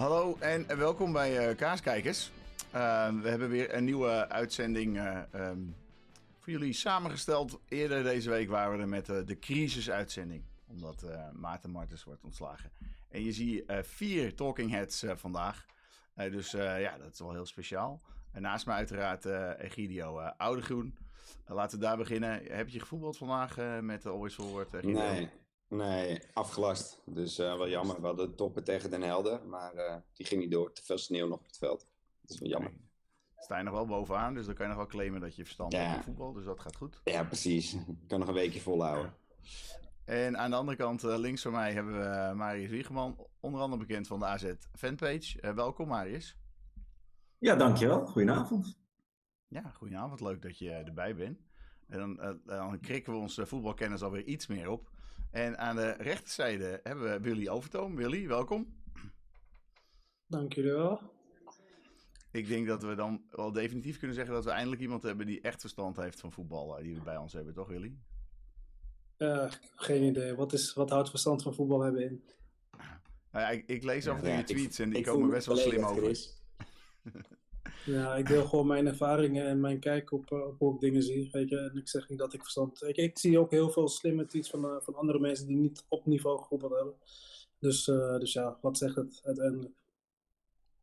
[0.00, 2.30] Hallo en welkom bij uh, Kaaskijkers.
[2.74, 5.76] Uh, we hebben weer een nieuwe uitzending uh, um,
[6.38, 7.60] voor jullie samengesteld.
[7.68, 10.42] Eerder deze week waren we er met de crisisuitzending.
[10.68, 12.70] Omdat Maarten Martens wordt ontslagen.
[13.08, 15.66] En je ziet vier talking heads vandaag.
[16.14, 18.00] dus ja, dat is wel heel speciaal.
[18.32, 19.24] En naast me uiteraard
[19.58, 20.98] Egidio Oudegroen.
[21.46, 22.42] laten we daar beginnen.
[22.44, 24.82] Heb je gevoetbald vandaag met Always Forward?
[24.82, 25.30] nee,
[25.70, 27.02] Nee, afgelast.
[27.06, 28.00] Dus uh, wel jammer.
[28.00, 30.72] We hadden toppen tegen Den Helder, maar uh, die ging niet door.
[30.72, 31.86] Te veel sneeuw nog op het veld.
[32.20, 32.72] Dat is wel jammer.
[33.36, 35.72] Sta je nog wel bovenaan, dus dan kan je nog wel claimen dat je verstand
[35.72, 36.32] hebt van voetbal.
[36.32, 37.00] Dus dat gaat goed.
[37.04, 37.74] Ja, precies.
[37.74, 39.14] Ik kan nog een weekje volhouden.
[40.04, 43.26] En aan de andere kant, uh, links van mij, hebben we Marius Wiegeman.
[43.40, 45.54] Onder andere bekend van de AZ fanpage.
[45.54, 46.36] welkom Marius.
[47.38, 48.06] Ja, dankjewel.
[48.06, 48.78] Goedenavond.
[49.48, 50.20] Ja, goedenavond.
[50.20, 51.40] Leuk dat je erbij bent.
[51.88, 54.90] En dan, dan krikken we onze voetbalkennis alweer iets meer op.
[55.30, 57.96] En aan de rechterzijde hebben we Willy Overtoom.
[57.96, 58.78] Willy, welkom.
[60.26, 61.00] Dank jullie wel.
[62.30, 65.40] Ik denk dat we dan wel definitief kunnen zeggen dat we eindelijk iemand hebben die
[65.40, 66.76] echt verstand heeft van voetbal.
[66.82, 67.96] Die we bij ons hebben, toch Willy?
[69.18, 70.34] Uh, geen idee.
[70.34, 72.24] Wat, is, wat houdt verstand van voetbal hebben in?
[73.32, 75.84] Nou ja, ik, ik, lees af en je tweets en die komen best wel slim
[75.84, 76.16] over.
[77.90, 81.02] Ja, ik deel gewoon mijn ervaringen en mijn kijk op, eh, op hoe ik dingen
[81.02, 81.28] zie.
[81.32, 82.82] Weet je, en ik zeg niet dat ik verstand.
[82.82, 85.84] Ik, ik zie ook heel veel slimme tweets van, uh, van andere mensen die niet
[85.88, 86.94] op niveau gevoetbald hebben.
[87.58, 89.72] Dus, uh, dus ja, wat zegt het uiteindelijk?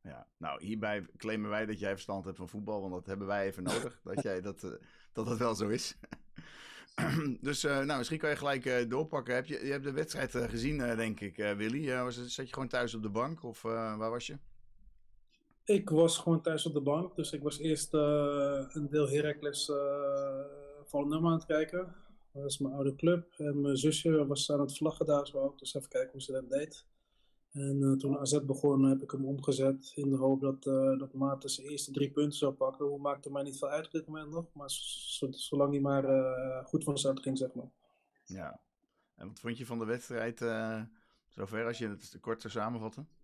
[0.01, 3.45] Ja, nou, hierbij claimen wij dat jij verstand hebt van voetbal, want dat hebben wij
[3.45, 3.99] even nodig.
[4.03, 4.61] dat, jij, dat,
[5.13, 5.97] dat dat wel zo is.
[7.41, 9.35] dus nou, misschien kan je gelijk doorpakken.
[9.35, 12.03] Heb je, je hebt de wedstrijd gezien, denk ik, Willy.
[12.03, 14.37] was, zat je gewoon thuis op de bank of waar was je?
[15.67, 17.15] Ik was gewoon thuis op de bank.
[17.15, 19.75] Dus ik was eerst uh, een deel Heracles uh,
[20.83, 21.95] Volendam aan het kijken.
[22.31, 23.33] Dat is mijn oude club.
[23.37, 25.59] En mijn zusje was aan het vlaggen daar zo ook.
[25.59, 26.85] Dus even kijken hoe ze dat deed.
[27.51, 29.91] En uh, toen AZ begon heb ik hem omgezet.
[29.95, 30.63] In de hoop dat,
[30.99, 32.85] dat Maarten zijn eerste drie punten zou pakken.
[32.85, 34.45] Hoe maakte mij niet veel uit op dit moment nog.
[34.53, 34.69] Maar
[35.29, 36.05] zolang hij maar
[36.65, 37.71] goed van start ging, zeg maar.
[38.25, 38.59] Ja.
[39.15, 40.37] En wat vond je van de wedstrijd
[41.27, 43.16] zover als je het kort zou samenvatten?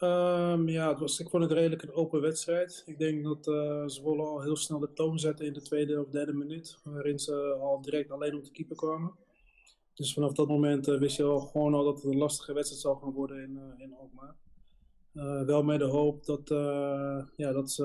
[0.00, 2.82] Um, ja, het was, ik vond het redelijk een open wedstrijd.
[2.86, 6.08] Ik denk dat uh, Zwolle al heel snel de toon zette in de tweede of
[6.08, 6.78] derde minuut.
[6.84, 9.14] Waarin ze al direct alleen op de keeper kwamen.
[9.94, 12.82] Dus vanaf dat moment uh, wist je al gewoon al dat het een lastige wedstrijd
[12.82, 14.36] zou gaan worden in, uh, in Alkmaar.
[15.46, 16.48] wel met de hoop dat,
[17.36, 17.84] ja, dat ze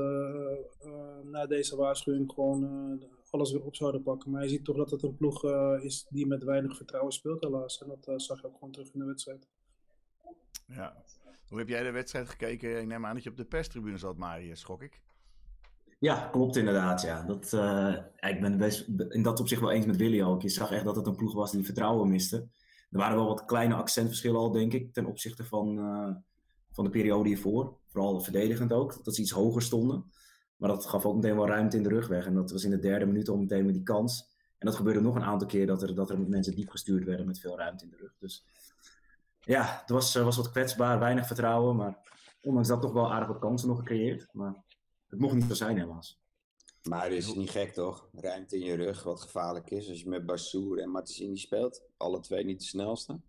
[1.23, 2.99] na deze waarschuwing gewoon
[3.29, 4.31] alles weer op zouden pakken.
[4.31, 5.45] Maar je ziet toch dat het een ploeg
[5.81, 7.81] is die met weinig vertrouwen speelt helaas.
[7.81, 9.47] En dat zag je ook gewoon terug in de wedstrijd.
[10.67, 11.03] Ja,
[11.53, 12.81] hoe heb jij de wedstrijd gekeken?
[12.81, 15.01] Ik neem aan dat je op de perstribune zat, Marius, schok ik.
[15.99, 17.01] Ja, klopt inderdaad.
[17.01, 17.23] Ja.
[17.23, 20.41] Dat, uh, ik ben best in dat opzicht wel eens met Willy ook.
[20.41, 22.37] Je zag echt dat het een ploeg was die vertrouwen miste.
[22.89, 26.15] Er waren wel wat kleine accentverschillen al, denk ik, ten opzichte van, uh,
[26.71, 27.77] van de periode hiervoor.
[27.87, 30.11] Vooral verdedigend ook, dat ze iets hoger stonden.
[30.57, 32.25] Maar dat gaf ook meteen wel ruimte in de rug weg.
[32.25, 34.31] En dat was in de derde minuut al meteen met die kans.
[34.57, 37.25] En dat gebeurde nog een aantal keer dat er, dat er mensen diep gestuurd werden
[37.25, 38.15] met veel ruimte in de rug.
[38.19, 38.45] Dus
[39.45, 41.75] ja, het was, eh, was wat kwetsbaar, weinig vertrouwen.
[41.75, 41.97] Maar
[42.41, 44.27] ondanks dat toch wel aardig wat kansen nog gecreëerd.
[44.31, 44.63] Maar
[45.07, 46.21] het mocht niet zo zijn helaas.
[46.83, 48.09] Maar het is niet gek toch?
[48.13, 49.89] Ruimte in je rug, wat gevaarlijk is.
[49.89, 51.83] Als je met Bassoer en Martensini speelt.
[51.97, 53.19] Alle twee niet de snelste.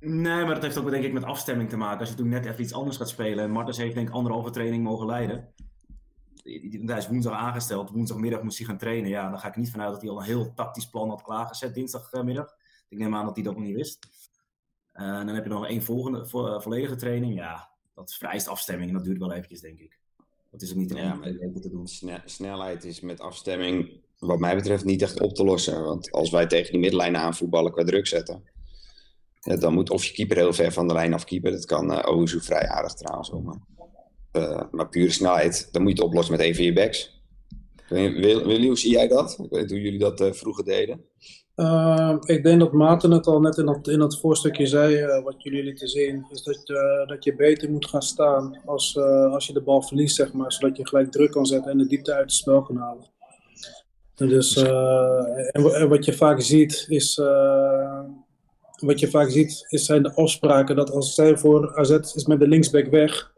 [0.00, 2.00] Nee, maar dat heeft ook denk ik met afstemming te maken.
[2.00, 3.44] Als je toen net even iets anders gaat spelen.
[3.44, 5.54] En Martens heeft denk ik anderhalve training mogen leiden.
[6.42, 7.90] Hij is woensdag aangesteld.
[7.90, 9.10] Woensdagmiddag moest hij gaan trainen.
[9.10, 11.74] Ja, dan ga ik niet vanuit dat hij al een heel tactisch plan had klaargezet
[11.74, 12.54] dinsdagmiddag.
[12.88, 14.06] Ik neem aan dat hij dat nog niet wist.
[14.94, 17.34] Uh, dan heb je nog één volgende, vo eh, volledige training.
[17.34, 19.98] Ja, dat vereist afstemming en dat duurt wel eventjes, denk ik.
[20.50, 21.88] Dat is ook niet in ja, één te doen.
[22.24, 25.84] snelheid is met afstemming, wat mij betreft, niet echt op te lossen.
[25.84, 28.42] Want als wij tegen die middenlijn aanvoetballen qua druk zetten,
[29.40, 31.50] ja, dan moet of je keeper heel ver van de lijn afkeeper.
[31.50, 33.30] Dat kan uh, Ozu vrij aardig trouwens.
[33.30, 33.58] Maar,
[34.32, 37.20] uh, maar pure snelheid, dan moet je het oplossen met van je backs.
[37.88, 39.38] Willy, hoe zie jij dat?
[39.42, 41.04] Ik weet hoe jullie dat uh, vroeger deden.
[41.56, 45.22] Uh, ik denk dat Maarten het al net in dat, in dat voorstukje zei, uh,
[45.22, 48.96] wat jullie lieten zien, is dat, uh, dat je beter moet gaan staan als,
[49.30, 51.86] als je de bal verliest, zeg maar, zodat je gelijk druk kan zetten en de
[51.86, 53.10] diepte uit het spel kan halen.
[54.14, 57.16] Dus, en, en, wat je vaak ziet, is,
[58.76, 62.40] wat je vaak ziet, is zijn de afspraken dat als zij voor AZ is met
[62.40, 63.32] de linksback weg,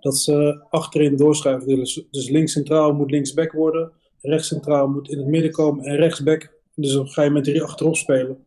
[0.00, 1.76] dat ze achterin doorschuiven.
[1.76, 5.96] Dus, dus links centraal moet linksback worden, rechts centraal moet in het midden komen en
[5.96, 8.44] rechtsback dus dan ga je met drie achterop spelen.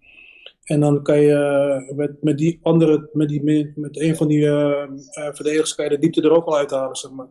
[0.64, 4.40] En dan kan je eh, met, met die andere, met, die, met een van die
[4.40, 7.28] uh, verdedigers, kan je de diepte er ook al uithalen, zeg maar.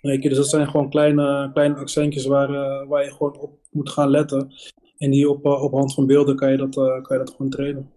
[0.00, 3.90] Weet je, dus dat zijn gewoon kleine, kleine accentjes waar, waar je gewoon op moet
[3.90, 4.52] gaan letten.
[4.98, 7.90] En die op, op hand van beelden kan je dat, kan je dat gewoon trainen.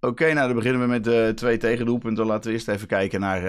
[0.00, 2.26] Oké, nou dan beginnen we met de twee tegendoelpunten.
[2.26, 3.42] Laten we eerst even kijken naar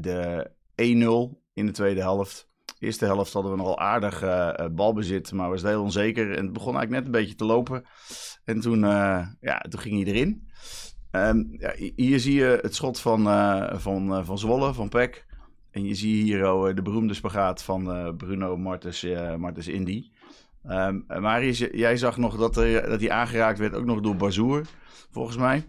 [0.00, 2.48] de 1-0 in de tweede helft.
[2.84, 6.36] Eerste helft hadden we nogal aardig uh, balbezit, maar was heel onzeker.
[6.36, 7.84] En het begon eigenlijk net een beetje te lopen.
[8.44, 8.80] En toen,
[9.40, 10.48] ja, toen ging hij erin.
[11.10, 13.22] Um, ja, hier zie je het schot van,
[13.80, 15.26] van, van Zwolle, van Peck.
[15.70, 19.06] En je ziet hier oh, de beroemde spagaat van Bruno Martens,
[19.38, 20.10] Martens Indy.
[20.66, 24.62] Um, maar jij zag nog dat, er, dat hij aangeraakt werd, ook nog door Bazoer,
[25.10, 25.64] volgens mij.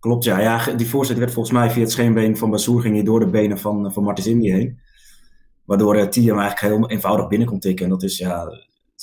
[0.00, 0.40] Klopt, ja.
[0.40, 3.26] ja die voorzet werd volgens mij via het scheenbeen van Bazoer ging hij door de
[3.26, 4.80] benen van, van Martens Indy heen.
[5.64, 7.84] Waardoor uh, Thiem eigenlijk heel eenvoudig binnen kon tikken.
[7.84, 8.48] En dat is ja,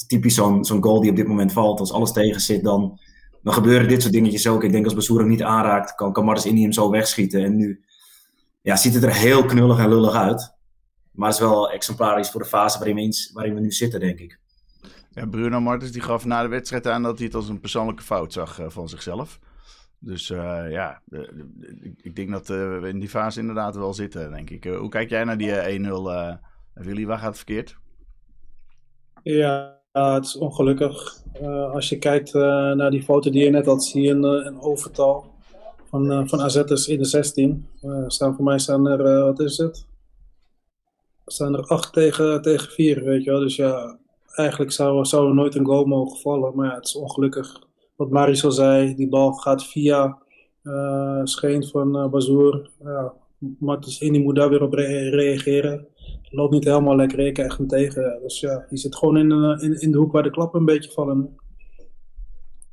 [0.08, 1.80] typisch zo'n zo'n goal die op dit moment valt.
[1.80, 3.00] Als alles tegen zit, dan,
[3.44, 4.64] dan gebeuren dit soort dingetjes ook.
[4.64, 7.44] Ik denk als Bazoer hem niet aanraakt, kan, kan Martens hem zo wegschieten.
[7.44, 7.84] En nu
[8.62, 10.58] ja, ziet het er heel knullig en lullig uit.
[11.12, 14.20] Maar het is wel exemplarisch voor de fase waarin we, waarin we nu zitten, denk
[14.20, 14.40] ik.
[15.12, 18.04] Ja, Bruno Martens die gaf na de wedstrijd aan dat hij het als een persoonlijke
[18.04, 19.40] fout zag uh, van zichzelf.
[20.00, 21.02] Dus uh, ja,
[22.02, 24.64] ik denk dat uh, we in die fase inderdaad wel zitten, denk ik.
[24.64, 27.06] hoe kijk jij naar die 1-0, Willy?
[27.06, 27.78] Waar gaat het verkeerd?
[29.24, 31.24] Ja, het is ongelukkig.
[31.74, 35.34] als je kijkt naar die foto die je net had, zie je een, een overtal
[35.90, 37.68] van, van AZ'ers in de 16.
[38.08, 39.88] staan voor mij staan er, wat is het?
[41.32, 43.40] staan er 8 tegen, tegen 4, weet je wel.
[43.40, 43.98] Dus ja,
[44.36, 46.56] eigenlijk zou, zou er nooit een goal mogen vallen.
[46.56, 47.68] Maar ja, het is ongelukkig.
[48.00, 50.18] Wat Marisol zei, die bal gaat via
[50.64, 52.70] uh, scheen van uh, Bazoer.
[52.84, 55.88] Ja, Martens moet daar weer op reageren.
[56.30, 58.20] Loopt niet helemaal lekker, ik echt hem tegen.
[58.22, 60.66] Dus ja, die zit gewoon in, uh, in, in de hoek waar de klappen een
[60.66, 61.36] beetje vallen.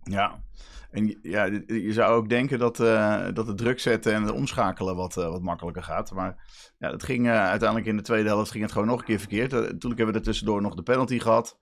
[0.03, 0.43] Ja,
[0.91, 4.97] en ja, je zou ook denken dat, uh, dat het druk zetten en het omschakelen
[4.97, 6.13] wat, wat makkelijker gaat.
[6.13, 6.37] Maar
[6.79, 9.51] ja, het ging uiteindelijk in de tweede helft ging het gewoon nog een keer verkeerd.
[9.51, 11.59] Toen hebben we er tussendoor nog de penalty gehad.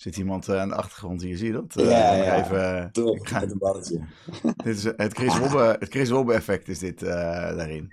[0.00, 1.74] Zit iemand aan de achtergrond hier, zie je dat?
[1.74, 2.44] ja, ja.
[2.44, 3.40] Even, Top, ga...
[3.40, 4.00] met een balletje.
[4.64, 7.92] dit is het Chris Wobbe, het Chris Wobbe effect is dit daarin.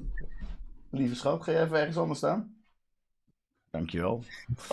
[0.90, 2.54] Lieve schat, ga je even ergens anders staan?
[3.70, 4.24] Dankjewel.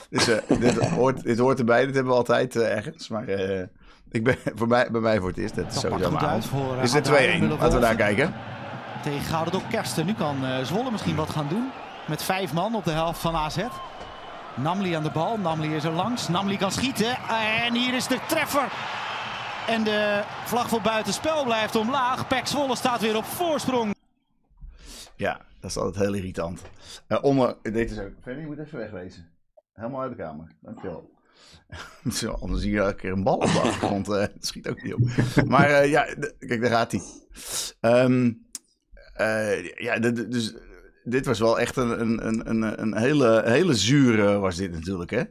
[0.10, 0.26] Dus,
[0.60, 3.08] dit, hoort, dit hoort erbij, dit hebben we altijd ergens.
[3.08, 3.30] Maar
[4.12, 5.56] ik ben, voor mij, bij mij voor het eerst.
[5.56, 7.12] Dat is sowieso maar voor, Is het 2-1?
[7.12, 8.34] Laten we daar kijken.
[9.04, 10.06] Tegen Gouden door Kersten.
[10.06, 11.70] Nu kan uh, Zwolle misschien wat gaan doen.
[12.08, 13.58] Met vijf man op de helft van AZ.
[14.58, 15.38] Namli aan de bal.
[15.38, 16.28] Namli is er langs.
[16.28, 17.18] Namli kan schieten.
[17.66, 18.72] En hier is de treffer.
[19.68, 22.28] En de vlag voor buitenspel blijft omlaag.
[22.28, 23.96] Pek Zwolle staat weer op voorsprong.
[25.16, 26.62] Ja, dat is altijd heel irritant.
[27.08, 28.12] Uh, dit is ook.
[28.46, 29.30] Moet even wegwezen.
[29.74, 30.56] Helemaal uit de kamer.
[30.62, 31.14] Dankjewel.
[32.12, 34.10] Zo, anders zie je elke keer een bal op de achtergrond.
[34.10, 35.02] Uh, schiet ook niet op.
[35.48, 36.04] Maar uh, ja,
[36.40, 37.02] kijk, daar gaat hij.
[38.04, 38.46] Um,
[39.78, 40.54] ja, dus
[41.06, 45.24] dit was wel echt een, een, een, een hele, hele zure was dit natuurlijk, hè?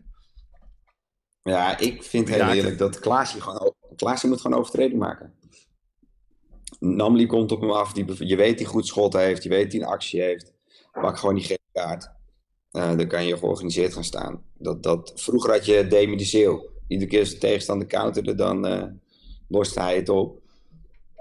[1.42, 3.74] Ja, ik vind heel eerlijk dat Klaasje gewoon...
[3.96, 5.34] Klaasje moet gewoon overtreding maken.
[6.80, 7.92] Namli komt op hem af.
[7.92, 9.42] Die, je weet die goed schot heeft.
[9.42, 10.52] Je weet die een actie heeft.
[10.92, 12.10] Pak gewoon die gele kaart.
[12.72, 14.42] Uh, dan kan je georganiseerd gaan staan.
[14.58, 16.70] Dat, dat, vroeger had je Demi de Zeeuw.
[16.88, 18.84] Iedere keer als de tegenstander counterde, dan uh,
[19.48, 20.42] loste hij het op.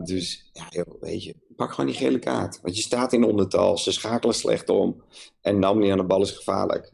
[0.03, 2.59] Dus ja, joh, weet je, pak gewoon die gele kaart.
[2.61, 5.03] Want je staat in ondertal, ze schakelen slecht om.
[5.41, 6.91] En Namli aan de bal is gevaarlijk.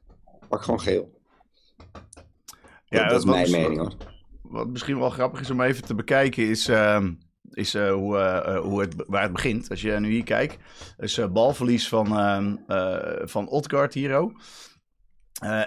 [0.47, 1.17] Pak gewoon geel.
[2.85, 3.93] Ja, dat, dat is mijn mening hoor.
[4.41, 6.69] Wat misschien wel grappig is om even te bekijken is...
[6.69, 6.99] Uh
[7.51, 9.69] is uh, hoe, uh, hoe het, waar het begint.
[9.69, 10.57] Als je nu hier kijkt,
[10.97, 12.07] is balverlies van,
[12.67, 14.31] uh, van Otgard hier.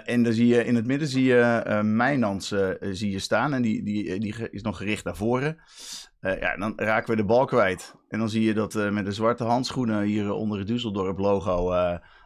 [0.03, 3.61] en dan zie je in het midden zie je uh, Mijnans zie je staan en
[3.61, 5.57] die, die, die is nog gericht naar voren.
[6.23, 7.95] Ja, dan raken we de bal kwijt.
[8.09, 11.71] En dan zie je dat met de zwarte handschoenen hier onder het Düsseldorp logo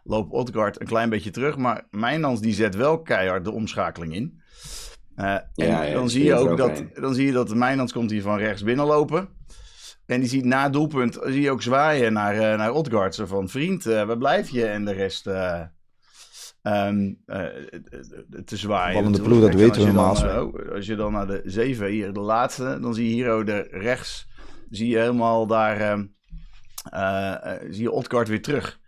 [0.03, 1.57] loopt Otgard een klein beetje terug.
[1.57, 4.41] Maar Mijnans die zet wel keihard de omschakeling in.
[5.15, 8.37] en ja, dan, zie je ook dat, dan zie je dat Mijnans komt hier van
[8.37, 9.29] rechts binnenlopen.
[10.07, 13.15] En die ziet na het doelpunt, zie je ook zwaaien naar, uh, naar Odgaard.
[13.15, 14.65] Zo van, vriend, uh, waar blijf je?
[14.65, 15.29] En de rest
[16.67, 17.17] uh, um,
[18.45, 18.93] te zwaaien.
[18.93, 20.43] Vallende ploeg, dat weten we normaal.
[20.45, 23.45] Oh, als je dan naar de zeven, hier de laatste, dan zie je hier ook
[23.45, 24.27] de rechts,
[24.69, 26.15] zie je helemaal daar, um,
[27.69, 28.79] zie je Odgaard weer terug.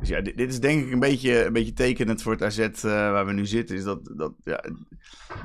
[0.00, 2.82] Dus ja, dit, dit, is denk ik een beetje, een beetje tekenend voor het AZ
[2.82, 3.76] waar we nu zitten.
[3.76, 4.64] Is dat, dat, ja,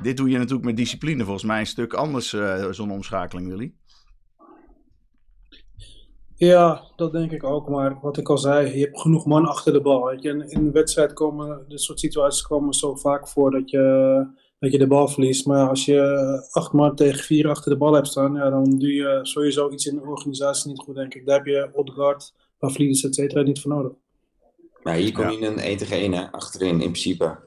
[0.02, 2.36] dit doe je natuurlijk met discipline volgens mij een stuk anders,
[2.70, 3.72] zo'n omschakeling, Willy.
[6.40, 7.68] Ja, dat denk ik ook.
[7.68, 10.04] Maar wat ik al zei, je hebt genoeg man achter de bal.
[10.04, 10.28] Weet je.
[10.28, 14.26] in een wedstrijd komen dit soort situaties komen zo vaak voor dat je,
[14.58, 15.46] dat je de bal verliest.
[15.46, 18.92] Maar als je acht man tegen vier achter de bal hebt staan, ja, dan doe
[18.92, 21.26] je sowieso iets in de organisatie niet goed, denk ik.
[21.26, 23.92] Daar heb je Odegaard, Pavlidis, et cetera, niet voor nodig.
[24.82, 27.38] Maar hier kom je in een 1 tegen 1 achterin, in principe.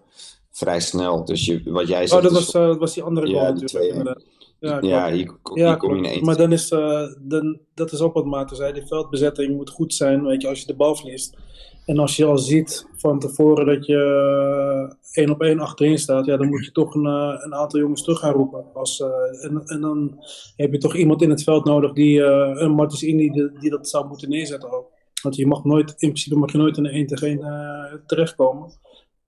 [0.52, 1.26] Vrij snel.
[1.26, 2.26] Dus je, wat jij zegt...
[2.26, 4.22] Oh, dat, was, uh, dat was die andere goal ja, natuurlijk.
[4.63, 6.22] Ja, Ja, hier, kom- Ja, hier kom je ineens.
[6.22, 8.74] Maar dan is, eh, dan, dat is ook wat Maarten zei.
[8.74, 11.38] Die veldbezetting moet goed zijn, weet je, als je de bal verliest.
[11.86, 16.25] En als je al ziet van tevoren dat je eh, één op één achterin staat,
[16.25, 18.65] ja, dan moet je toch een, eh, een aantal jongens terug gaan roepen.
[18.74, 19.03] Als,
[19.41, 20.24] en, en dan
[20.55, 23.89] heb je toch iemand in het veld nodig die, een Martens Indy, die, die dat
[23.89, 24.91] zou moeten neerzetten ook.
[25.22, 28.72] Want je mag nooit, in principe mag je nooit in een 1 tegen 1 terechtkomen.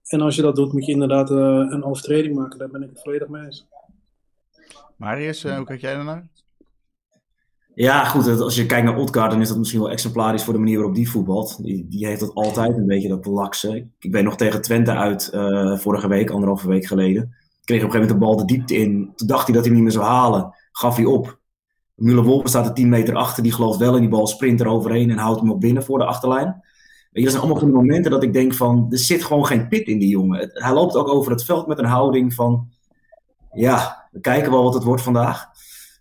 [0.06, 2.58] En als je dat doet, moet je inderdaad een overtreding maken.
[2.58, 3.66] Daar ben ik het volledig mee eens.
[4.96, 6.28] Marius, eh, hoe kijk jij daarnaar?
[7.74, 8.40] Ja, goed.
[8.40, 10.94] Als je kijkt naar Odgaard, dan is dat misschien wel exemplarisch voor de manier waarop
[10.94, 11.62] die voetbalt.
[11.64, 13.88] Die, die heeft dat altijd een beetje, dat lakse.
[13.98, 17.34] Ik- weet nog tegen Twente uit eh, vorige week, anderhalve week geleden.
[17.64, 19.12] Kreeg op een gegeven moment de bal de diepte in.
[19.14, 20.54] Toen dacht hij dat hij hem niet meer zou halen.
[20.72, 21.38] Gaf hij op.
[21.94, 23.42] Müller-Wolper staat er 10 meter achter.
[23.42, 25.98] Die gelooft wel in die bal, sprint er overheen en houdt hem op binnen voor
[25.98, 26.46] de achterlijn.
[26.46, 26.60] Weet
[27.10, 29.68] je, dat zijn allemaal van die momenten dat ik denk van, er zit gewoon geen
[29.68, 30.50] pit in die jongen.
[30.52, 32.68] Hij loopt ook over het veld met een houding van,
[33.56, 35.46] ja, we kijken wel wat het wordt vandaag.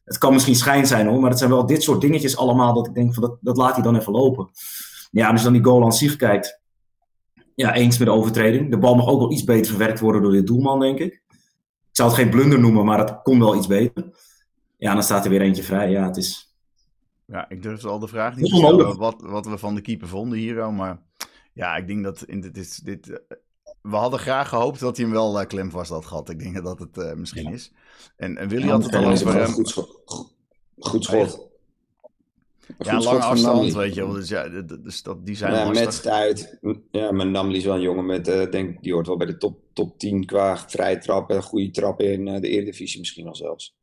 [0.06, 2.88] Het kan misschien schijn zijn hoor, maar het zijn wel dit soort dingetjes allemaal dat
[2.88, 4.50] ik denk van, dat, dat laat hij dan even lopen.
[5.12, 6.62] Ja, je dan die goal aan zich kijkt,
[7.56, 8.72] ja, eens met de overtreding.
[8.72, 11.24] De bal mag ook wel iets beter verwerkt worden door de doelman, denk ik.
[11.90, 14.06] Ik zou het geen blunder noemen, maar het kon wel iets beter.
[14.78, 15.92] Ja, dan staat er weer eentje vrij.
[15.92, 16.56] Ja, het is...
[17.26, 20.08] Ja, ik durf al de vraag niet te stellen wat, wat we van de keeper
[20.08, 20.74] vonden hier.
[20.74, 21.02] Maar
[21.54, 23.22] ja, ik denk dat in dit, dit, dit,
[23.86, 26.30] we hadden graag gehoopt dat hij hem wel uh, klem vast had gehad.
[26.30, 27.72] Ik denk dat het uh, misschien is.
[28.18, 29.42] En, en Willy had het al over...
[29.42, 30.04] Een goed, schot.
[30.78, 31.48] goed schot.
[32.78, 34.14] Ja, lange schot afstand, weet je wel.
[34.14, 36.58] Dus ja, dus dat, die zijn ja, met tijd.
[36.92, 39.38] Ja, maar Namli is wel een jongen met, uh, denk die hoort wel bij de
[39.38, 43.76] top, top 10 qua vrije trappen, goede trappen in de Eredivisie misschien wel zelfs.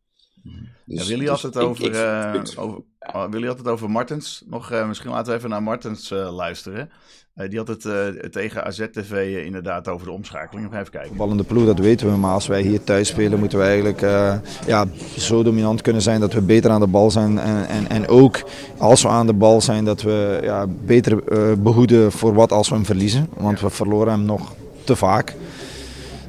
[0.84, 1.94] Dus, ja, Willy had het dus over, ik,
[2.34, 3.28] ik, ik, over ja.
[3.28, 4.42] Willy had het over Martens.
[4.46, 6.90] Nog, uh, misschien laten we even naar Martens uh, luisteren.
[7.36, 10.66] Uh, die had het uh, tegen AZ-TV inderdaad over de omschakeling.
[10.66, 11.08] Even kijken.
[11.08, 12.16] Voetballende ploeg, dat weten we.
[12.16, 14.34] Maar als wij hier thuis spelen, moeten we eigenlijk uh,
[14.66, 14.86] ja,
[15.16, 17.38] zo dominant kunnen zijn dat we beter aan de bal zijn.
[17.38, 18.42] En, en, en ook
[18.78, 21.22] als we aan de bal zijn, dat we ja, beter
[21.62, 23.28] behoeden voor wat als we hem verliezen.
[23.36, 25.34] Want we verloren hem nog te vaak.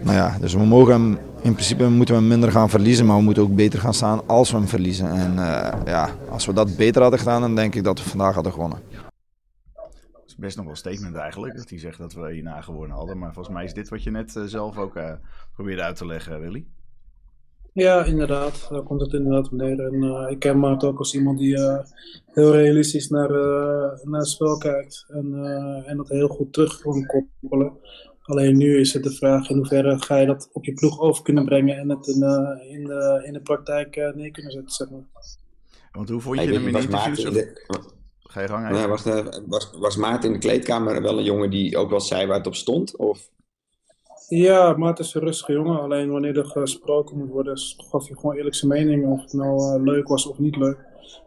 [0.02, 3.18] Nou ja, dus we mogen hem in principe moeten we hem minder gaan verliezen, maar
[3.18, 5.12] we moeten ook beter gaan staan als we hem verliezen.
[5.12, 5.34] En
[5.86, 8.80] ja, als we dat beter hadden gedaan, dan denk ik dat we vandaag hadden gewonnen.
[10.44, 13.18] Best nog wel statement eigenlijk, dat hij zegt dat we hierna gewonnen hadden.
[13.18, 15.14] Maar volgens mij is dit wat je net uh, zelf ook uh,
[15.54, 16.66] probeerde uit te leggen, Willy.
[17.74, 18.68] Ja, inderdaad.
[18.70, 19.80] Daar komt het inderdaad op neer.
[19.80, 21.60] En uh, ik ken Maarten ook als iemand die
[22.26, 23.30] heel realistisch naar,
[24.04, 25.06] naar het spel kijkt.
[25.08, 25.46] En,
[25.86, 27.78] en dat heel goed terug kan koppelen.
[28.22, 31.24] Alleen nu is het de vraag in hoeverre ga je dat op je ploeg over
[31.24, 34.72] kunnen brengen en het in, uh, in, de, in de praktijk uh, neer kunnen zetten,
[34.72, 35.06] zeg maar.
[35.92, 37.46] Want hoe vond je hem in de interviews?
[38.34, 39.04] Ga je gang ja, was,
[39.48, 42.48] was, was Maarten in de kleedkamer wel een jongen die ook wel zei waar het
[42.48, 42.98] op stond?
[42.98, 43.30] Of?
[44.28, 45.80] Ja, Maarten is een rustige jongen.
[45.80, 49.08] Alleen wanneer er gesproken moet worden, gaf hij gewoon eerlijk zijn mening.
[49.08, 50.78] Of het nou uh, leuk was of niet leuk.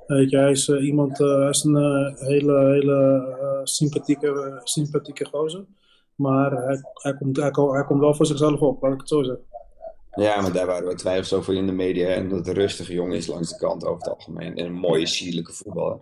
[0.07, 5.65] Weet je, hij is uh, iemand, uh, hij is een hele, hele sympathieke, sympathieke gozer.
[6.15, 9.23] Maar hij, hij, komt, hij, hij, komt wel voor zichzelf op, laat ik het zo
[9.23, 9.45] zeggen.
[10.11, 12.09] Ja, maar daar waren we twijfels over in de media.
[12.09, 14.57] En dat het een rustige jongen is langs de kant over het algemeen.
[14.57, 15.99] En een mooie, sierlijke voetballer.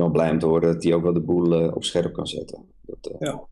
[0.00, 2.26] Wel blij om te horen dat hij ook wel de boel uh, op scherp kan
[2.26, 2.64] zetten.
[2.80, 3.42] Dat, uh, ja.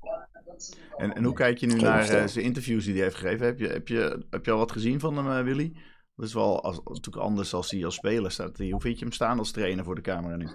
[0.97, 3.47] En, en hoe kijk je nu naar uh, zijn interviews die hij heeft gegeven?
[3.47, 5.73] Heb je, heb, je, heb je al wat gezien van hem, Willy?
[6.17, 8.59] Dat is wel als, natuurlijk anders als hij als speler staat.
[8.59, 10.49] Hoe vind je hem staan als trainer voor de camera nu?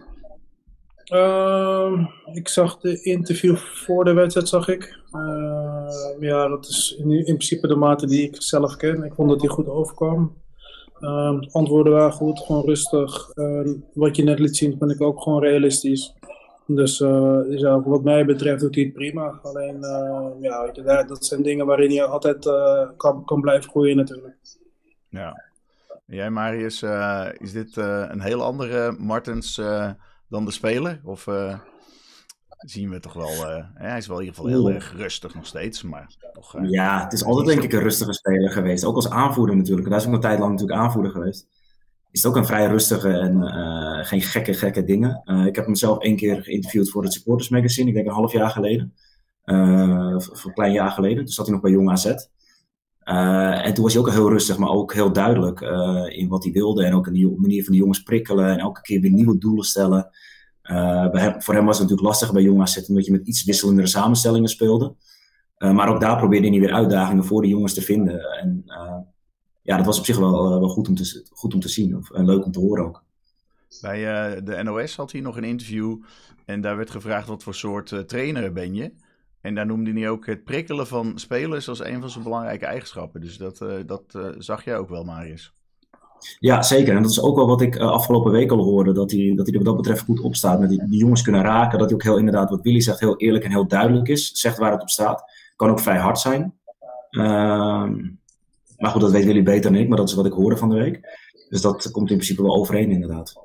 [1.14, 5.00] Uh, ik zag de interview voor de wedstrijd, zag ik.
[5.12, 9.04] Uh, ja, dat is in, in, principe de mate die ik zelf ken.
[9.04, 10.43] Ik vond dat hij goed overkwam.
[11.04, 13.32] Uh, antwoorden waren goed, gewoon rustig.
[13.94, 16.14] wat je net liet zien, vind ik ook gewoon realistisch.
[16.68, 16.98] Dus
[17.50, 19.40] ja, wat mij betreft doet hij het prima.
[19.44, 19.78] Alleen,
[20.40, 24.36] ja, weet je, dat zijn dingen waarin je altijd uh, kan, kan blijven groeien natuurlijk.
[25.10, 25.44] Ja.
[26.06, 26.84] Jij Marius,
[27.38, 29.62] is dit een heel andere Martens
[30.30, 31.02] dan de speler?
[31.04, 31.28] Of
[32.66, 33.30] zien we toch wel...
[33.30, 36.56] Uh, hij is wel in ieder geval heel erg rustig nog steeds, maar toch...
[36.58, 38.86] Uh, ja, het is altijd denk ik een rustige speler geweest.
[38.86, 39.90] Ook als aanvoerder natuurlijk.
[39.90, 41.48] Daar is ook een tijd lang natuurlijk aanvoerder geweest.
[42.12, 45.22] Is het ook een vrij rustige en geen gekke, gekke dingen.
[45.46, 47.88] ik heb hem zelf één keer geïnterviewd voor het Supporters Magazine.
[47.88, 48.94] Ik denk een half jaar geleden.
[50.16, 51.18] of een klein jaar geleden.
[51.18, 52.14] Toen zat hij nog bij Jong AZ.
[53.06, 56.44] Uh, en toen was hij ook heel rustig, maar ook heel duidelijk uh, in wat
[56.44, 56.86] hij wilde.
[56.86, 59.66] En ook een nieuwe manier van de jongens prikkelen en elke keer weer nieuwe doelen
[59.66, 60.10] stellen.
[60.64, 63.88] Hem, voor hem was het natuurlijk lastig bij Jong AZ, omdat je met iets wisselendere
[63.88, 64.96] samenstellingen speelde.
[65.58, 68.20] maar ook daar probeerde hij weer uitdagingen voor de jongens te vinden.
[68.20, 68.64] En
[69.62, 72.26] ja, dat was op zich wel, goed, om te, goed om te zien of, en
[72.26, 73.04] leuk om te horen ook.
[73.82, 74.00] Bij
[74.44, 75.98] de NOS had hij nog een interview
[76.46, 78.94] en daar werd gevraagd wat voor soort trainer ben je.
[79.42, 83.22] En daar noemde hij ook het prikkelen van spelers als een van zijn belangrijke eigenschappen.
[83.22, 85.54] Dus dat, dat zag jij ook wel, Marius.
[86.40, 86.96] Ja, zeker.
[86.96, 88.92] En dat is ook wel wat ik uh, afgelopen week al hoorde.
[88.92, 90.60] Dat hij, dat hij er wat dat betreft goed op staat.
[90.60, 91.80] Met die, die, jongens kunnen raken.
[91.80, 94.32] Dat hij ook heel inderdaad, wat Willy zegt, heel eerlijk en heel duidelijk is.
[94.32, 95.24] Zegt waar het op staat.
[95.56, 96.54] Kan ook vrij hard zijn.
[97.10, 97.92] Ehm,
[98.78, 99.88] maar goed, dat weet Willy beter dan ik.
[99.88, 101.22] Maar dat is wat ik hoorde van de week.
[101.50, 103.42] Dus dat komt in principe wel overeen inderdaad.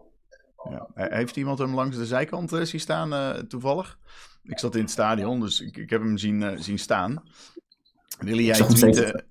[0.70, 0.88] Ja.
[0.94, 3.98] Heeft iemand hem langs de zijkant uh, zien staan uh, toevallig?
[4.42, 7.22] Ik zat in het stadion, dus ik, ik heb hem zien, zien staan.
[8.18, 9.24] Willy jij tweeten?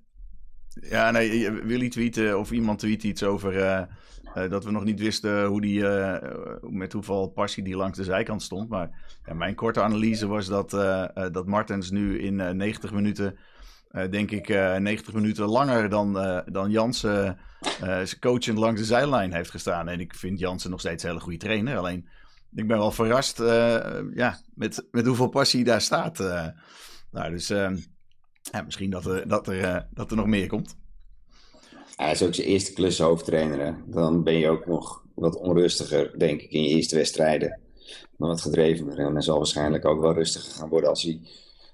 [0.80, 3.88] Ja, nee, Willy tweeten of iemand tweet iets over
[4.48, 5.84] dat we nog niet wisten hoe die,
[6.60, 8.68] met hoeveel passie die langs de zijkant stond.
[8.68, 8.90] Maar
[9.26, 10.70] ja, mijn korte analyse was dat,
[11.32, 13.38] dat Martens nu in 90 minuten
[14.10, 16.12] denk ik uh, 90 minuten langer dan,
[16.46, 17.38] dan Jansen
[18.20, 19.88] coachend langs de zijlijn heeft gestaan.
[19.88, 21.76] En ik vind Jansen nog steeds een hele goede trainer.
[21.76, 22.08] Alleen
[22.54, 23.38] ik ben wel verrast
[24.14, 26.18] ja, met, met hoeveel passie daar staat.
[27.10, 27.52] nou, dus
[28.64, 30.76] misschien dat er, dat, er, dat er nog meer komt.
[31.96, 33.76] Hij is ook zijn eerste klus hoofdtrainer.
[33.86, 37.60] Dan ben je ook nog wat onrustiger, denk ik, in je eerste wedstrijden.
[38.18, 38.98] Dan wat gedrevener.
[38.98, 41.20] En hij zal waarschijnlijk ook wel rustiger gaan worden als hij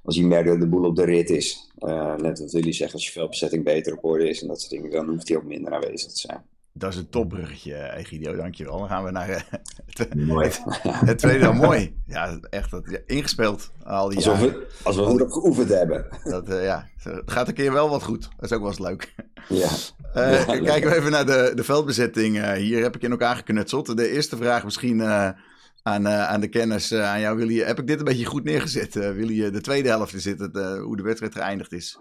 [0.04, 1.70] als hij merkt dat de boel op de rit is.
[1.78, 4.60] Uh, net wat jullie zeggen, als je veel bezetting beter op orde is en dat
[4.60, 6.44] soort dingen, dan hoeft hij ook minder aanwezig te zijn.
[6.76, 8.78] Dat is een topbruggetje, Egidio, dankjewel.
[8.78, 9.36] Dan gaan we naar uh,
[9.86, 10.46] het, mooi.
[10.46, 12.02] Het, het, tweede dan mooi.
[12.06, 14.52] Ja, echt dat, ja, ingespeeld al die Alsof jaren.
[14.52, 16.06] We, als we goed op geoefend hebben.
[16.24, 18.22] Dat, uh, ja, het gaat een keer wel wat goed.
[18.22, 19.14] Dat is ook wel eens leuk.
[19.48, 19.68] Ja.
[20.14, 22.54] ja kijken we even naar de, de veldbezetting.
[22.56, 23.96] hier heb ik in elkaar geknutseld.
[23.96, 27.36] De eerste vraag misschien aan, uh, aan de kennis, uh, aan jou.
[27.36, 28.96] Willy, heb ik dit een beetje goed neergezet?
[28.96, 30.40] Uh, Willy, de tweede helft is het,
[30.82, 31.98] hoe de wedstrijd geëindigd is.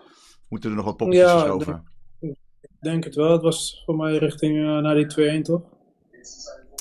[0.50, 1.84] Moeten er nog wat poppetjes ja, geschoven?
[2.84, 3.32] Ik denk het wel.
[3.32, 5.62] Het was voor mij richting naar die 2-1, toch?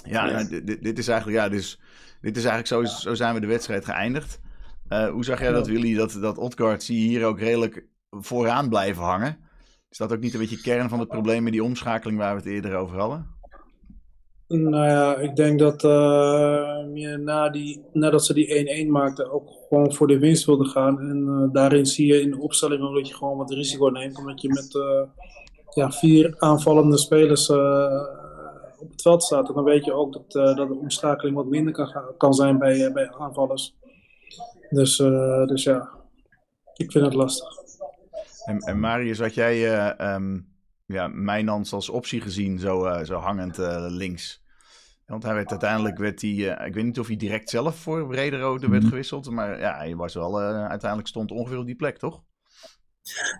[0.04, 0.30] Ja.
[0.30, 1.80] Nou, dit, dit, is eigenlijk, ja, dus,
[2.20, 4.40] dit is eigenlijk zo, zo zijn we de wedstrijd geëindigd.
[4.88, 9.02] hoe zag jij dat, Willy, dat, dat Odgaard zie je hier ook redelijk vooraan blijven
[9.02, 9.38] hangen?
[9.90, 12.40] Is dat ook niet een beetje kern van het probleem met die omschakeling waar we
[12.40, 13.26] het eerder over hadden?
[14.46, 19.92] Nou ja, ik denk dat uh, na die, nadat ze die 1-1 maakten ook gewoon
[19.92, 21.00] voor de winst wilde gaan.
[21.00, 24.18] En uh, daarin zie je in de opstelling ook dat je gewoon wat risico neemt.
[24.18, 25.02] Omdat je met uh,
[25.74, 27.50] ja, vier aanvallende spelers
[28.78, 29.48] op het veld staat.
[29.48, 32.92] En dan weet je ook dat, dat de omschakeling wat minder kan, kan zijn bij,
[32.92, 33.76] bij aanvallers.
[34.70, 34.96] Dus,
[35.46, 35.88] dus ja,
[36.74, 37.48] ik vind het lastig.
[38.44, 40.48] En, en Marius, had jij um,
[40.86, 43.56] ja, Mijnans als optie gezien, zo, zo hangend
[43.88, 44.42] links?
[45.06, 48.06] Want hij werd uiteindelijk, werd hij, uh, ik weet niet of hij direct zelf voor
[48.06, 49.30] Brederode werd gewisseld.
[49.30, 52.22] Maar ja, hij was wel, uh, uiteindelijk stond ongeveer op die plek, toch?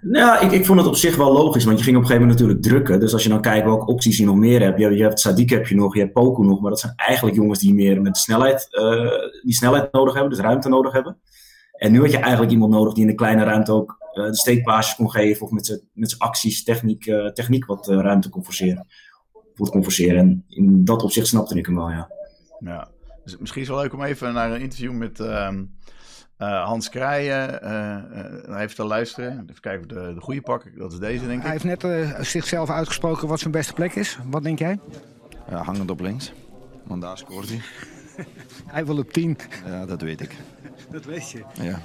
[0.01, 2.29] Nou, ik, ik vond het op zich wel logisch, want je ging op een gegeven
[2.29, 3.01] moment natuurlijk drukken.
[3.01, 4.79] Dus als je dan kijkt welke opties je nog meer hebt.
[4.79, 6.61] Je, je hebt Sadiq heb je nog, je hebt Poku nog.
[6.61, 10.41] Maar dat zijn eigenlijk jongens die meer met snelheid, uh, die snelheid nodig hebben, dus
[10.41, 11.19] ruimte nodig hebben.
[11.73, 14.95] En nu had je eigenlijk iemand nodig die in de kleine ruimte ook de steekpaasjes
[14.95, 15.47] kon geven.
[15.47, 15.67] Of met
[16.11, 18.87] zijn acties, techniek, techniek wat ruimte kon forceren.
[20.17, 22.11] En in dat opzicht snapte ik hem wel, ja.
[22.59, 22.89] Ja,
[23.25, 25.49] dus misschien is het wel leuk om even naar een interview met uh,
[26.43, 27.61] uh, Hans Krijen
[28.49, 29.47] uh, even te luisteren.
[29.51, 31.43] Even kijken of de, de goede pak, dat is deze denk ik.
[31.43, 34.19] Hij heeft net zichzelf uitgesproken wat zijn beste plek is.
[34.25, 34.79] Wat denk jij?
[35.51, 36.33] Ja, hangend op links,
[36.85, 37.61] want daar scoort hij.
[38.75, 39.37] hij wil op 10.
[39.67, 40.37] Ja, dat weet ik.
[40.91, 41.45] Dat weet je.
[41.55, 41.81] Ja.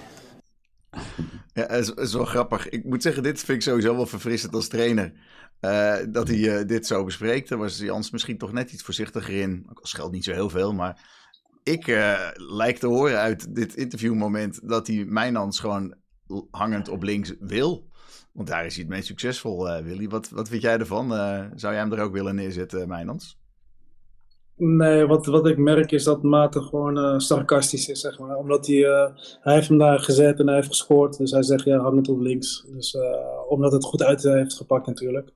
[1.54, 2.70] Ja, het is, is wel grappig.
[2.70, 5.14] Ik moet zeggen, dit vind ik sowieso wel verfrissend als trainer.
[5.62, 7.50] Uh, dat hij uh, dit zo bespreekt.
[7.50, 9.66] Daar was Jans misschien toch net iets voorzichtiger in.
[9.70, 11.02] Ook al scheelt niet zo heel veel, maar
[11.68, 15.96] ik uh, lijk te horen uit dit interviewmoment dat hij Mijnans gewoon
[16.52, 17.90] hangend op links wil.
[18.34, 20.08] Want daar is hij het meest succesvol, Willy.
[20.08, 21.10] Wat, wat vind jij ervan?
[21.56, 23.38] zou jij hem er ook willen neerzetten, Mijnans?
[24.60, 28.36] Nee, wat, wat ik merk is dat Maarten gewoon uh, sarcastisch is, zeg maar.
[28.36, 29.10] Omdat hij, uh,
[29.42, 31.18] hij heeft hem daar gezet en hij heeft gescoord.
[31.18, 32.66] Dus hij zegt, ja, hang het op links.
[32.68, 33.02] Dus uh,
[33.50, 35.34] omdat het goed uit heeft gepakt natuurlijk.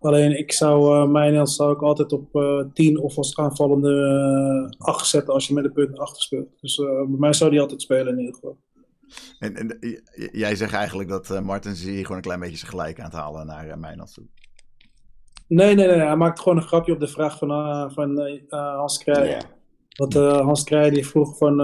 [0.00, 2.28] Alleen ik zou, uh, mijn zou ik altijd op
[2.74, 6.48] 10 of als aanvallende 8 zetten als je met de punten achter speelt.
[6.60, 8.58] Dus bij mij zou die altijd spelen in ieder geval.
[9.38, 9.78] En, en
[10.32, 13.46] jij zegt eigenlijk dat Martens hier gewoon een klein beetje zijn gelijk aan het halen
[13.46, 14.24] naar uh, Mijnans toe.
[15.46, 15.96] Nee, nee, nee.
[15.96, 19.28] Hij maakt gewoon een grapje op de vraag van, uh, van uh, Hans Krij.
[19.28, 19.42] Yeah.
[19.96, 21.56] Want uh, Hans Krij die vroeg van,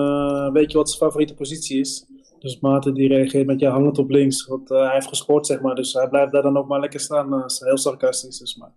[0.52, 2.06] weet je wat zijn favoriete positie is?
[2.38, 4.46] Dus Maarten die reageert met, ja, hangend op links.
[4.46, 5.74] Want hij heeft gescoord, zeg maar.
[5.74, 7.30] Dus hij blijft daar dan ook maar lekker staan.
[7.30, 8.72] Dat is heel sarcastisch, dus maar.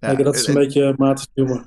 [0.00, 1.66] Ja, Kijk, dat is een en, beetje Maarten's humor.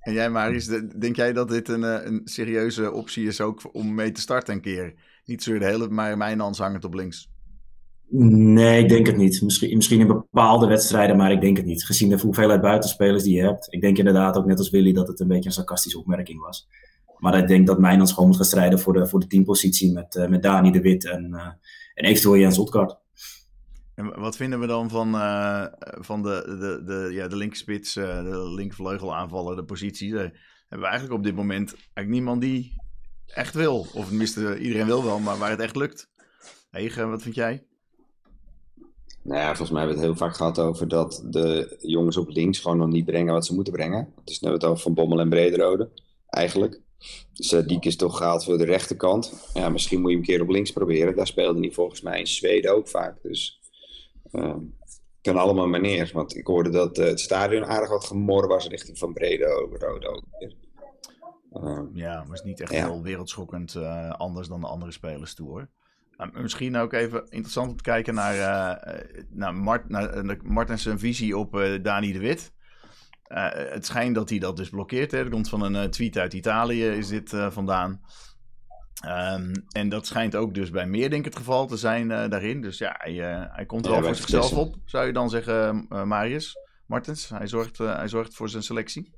[0.00, 0.66] En jij, Marius,
[0.98, 4.60] denk jij dat dit een, een serieuze optie is ook om mee te starten een
[4.60, 4.94] keer?
[5.24, 7.30] Niet zo de hele, maar mijn hangend op links.
[8.08, 9.42] Nee, ik denk het niet.
[9.42, 11.84] Misschien, misschien in bepaalde wedstrijden, maar ik denk het niet.
[11.84, 13.66] Gezien de hoeveelheid buitenspelers die je hebt.
[13.70, 16.68] Ik denk inderdaad ook net als Willy dat het een beetje een sarcastische opmerking was.
[17.18, 20.14] Maar ik denk dat Mijnans gewoon moet gaan strijden voor de, voor de teampositie met,
[20.14, 21.46] uh, met Dani de Wit en, uh,
[21.94, 22.96] en eventueel Jens Otkart.
[23.94, 28.24] En wat vinden we dan van, uh, van de, de, de, ja, de linkspits, uh,
[28.24, 30.12] de linkvleugel aanvallen, de positie?
[30.12, 30.32] Daar
[30.68, 32.74] hebben we eigenlijk op dit moment eigenlijk niemand die
[33.26, 33.86] echt wil.
[33.94, 36.10] Of tenminste, iedereen wil wel, maar waar het echt lukt.
[36.70, 37.66] Hegen, wat vind jij?
[39.22, 42.28] Nou ja, volgens mij hebben we het heel vaak gehad over dat de jongens op
[42.28, 44.12] links gewoon nog niet brengen wat ze moeten brengen.
[44.24, 45.90] Dus nu hebben we het over Van Bommel en Brederode,
[46.26, 46.80] eigenlijk.
[47.32, 49.50] Dus uh, Diek is toch gehaald voor de rechterkant.
[49.54, 51.16] Ja, misschien moet je hem een keer op links proberen.
[51.16, 53.22] Daar speelde hij volgens mij in Zweden ook vaak.
[53.22, 53.60] Dus
[54.32, 54.56] uh,
[55.20, 56.10] kan allemaal manier.
[56.12, 60.24] Want ik hoorde dat uh, het stadion aardig wat gemor was richting Van Brederode ook.
[61.52, 62.84] Uh, ja, maar is niet echt ja.
[62.84, 65.68] heel wereldschokkend uh, anders dan de andere spelers toe hoor.
[66.18, 68.36] Uh, misschien ook even interessant om te kijken naar,
[69.30, 72.52] naar, Mart, naar Martens visie op Dani de Wit.
[73.28, 75.10] Het schijnt dat hij dat dus blokkeert.
[75.10, 75.22] Hè.
[75.22, 78.00] Dat komt van een tweet uit Italië, is dit vandaan.
[79.06, 82.60] Um, en dat schijnt ook dus bij meer denk ik het geval te zijn daarin.
[82.60, 83.14] Dus ja, hij,
[83.52, 86.54] hij komt er ja, al voor zichzelf op, zou je dan zeggen, Marius
[86.86, 87.28] Martens.
[87.28, 89.14] Hij zorgt, hij zorgt voor zijn selectie.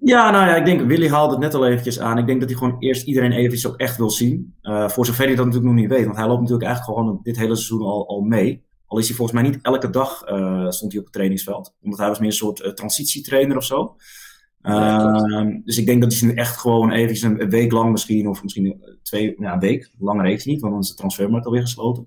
[0.00, 2.18] Ja, nou ja, ik denk, Willy haalde het net al eventjes aan.
[2.18, 4.54] Ik denk dat hij gewoon eerst iedereen eventjes ook echt wil zien.
[4.62, 6.04] Uh, voor zover hij dat natuurlijk nog niet weet.
[6.04, 8.65] Want hij loopt natuurlijk eigenlijk gewoon dit hele seizoen al, al mee.
[8.86, 11.74] Al is hij volgens mij niet elke dag uh, stond hij op het trainingsveld.
[11.82, 13.96] Omdat hij was meer een soort uh, transitietrainer of zo.
[14.62, 18.42] Ja, dus ik denk dat hij nu echt gewoon eventjes een week lang misschien, of
[18.42, 19.90] misschien twee, ja, een week.
[19.98, 22.06] Langer heeft hij niet, want dan is de transfermarkt alweer gesloten.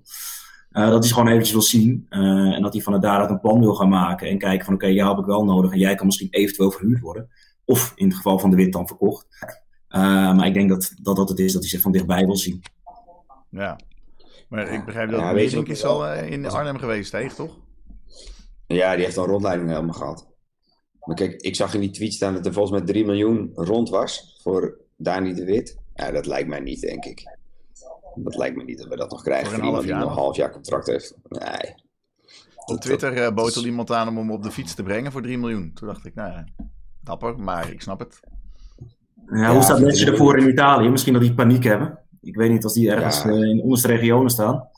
[0.70, 2.06] dat hij gewoon eventjes wil zien.
[2.08, 4.28] en dat hij van het daaruit een plan wil gaan maken.
[4.28, 5.72] En kijken van oké, okay, jou heb ik wel nodig.
[5.72, 7.28] En jij kan misschien eventueel verhuurd worden.
[7.64, 9.26] Of in het geval van de wit dan verkocht.
[9.90, 10.00] Uh,
[10.36, 12.62] maar ik denk dat, dat dat het is dat hij zich van dichtbij wil zien.
[13.50, 13.78] Ja,
[14.50, 17.58] maar ik begrijp dat ja, Weesink is al uh, in Arnhem geweest, hè, toch?
[18.66, 20.28] Ja, die heeft al rondleiding helemaal gehad.
[21.04, 23.88] Maar kijk, ik zag in die tweet staan dat er volgens mij 3 miljoen rond
[23.88, 25.78] was voor Dani de Wit.
[25.94, 27.36] Ja, dat lijkt mij niet, denk ik.
[28.14, 30.16] Dat lijkt me niet dat we dat nog krijgen voor, voor iemand die nog een
[30.16, 31.14] half jaar contract heeft.
[31.28, 31.74] Nee.
[32.64, 35.38] Op Twitter uh, bood iemand aan om hem op de fiets te brengen voor 3
[35.38, 35.72] miljoen.
[35.74, 36.44] Toen dacht ik, nou ja,
[37.00, 38.20] dapper, maar ik snap het.
[39.26, 40.88] Ja, hoe staat mensen ervoor in Italië?
[40.88, 41.98] Misschien dat die paniek hebben.
[42.22, 43.30] Ik weet niet als die ergens ja.
[43.30, 44.68] in de onderste regionen staan.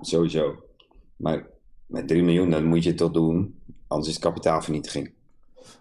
[0.00, 0.54] Sowieso.
[1.16, 1.46] Maar
[1.86, 3.60] met 3 miljoen, dan moet je het toch doen.
[3.86, 5.12] Anders is het kapitaalvernietiging.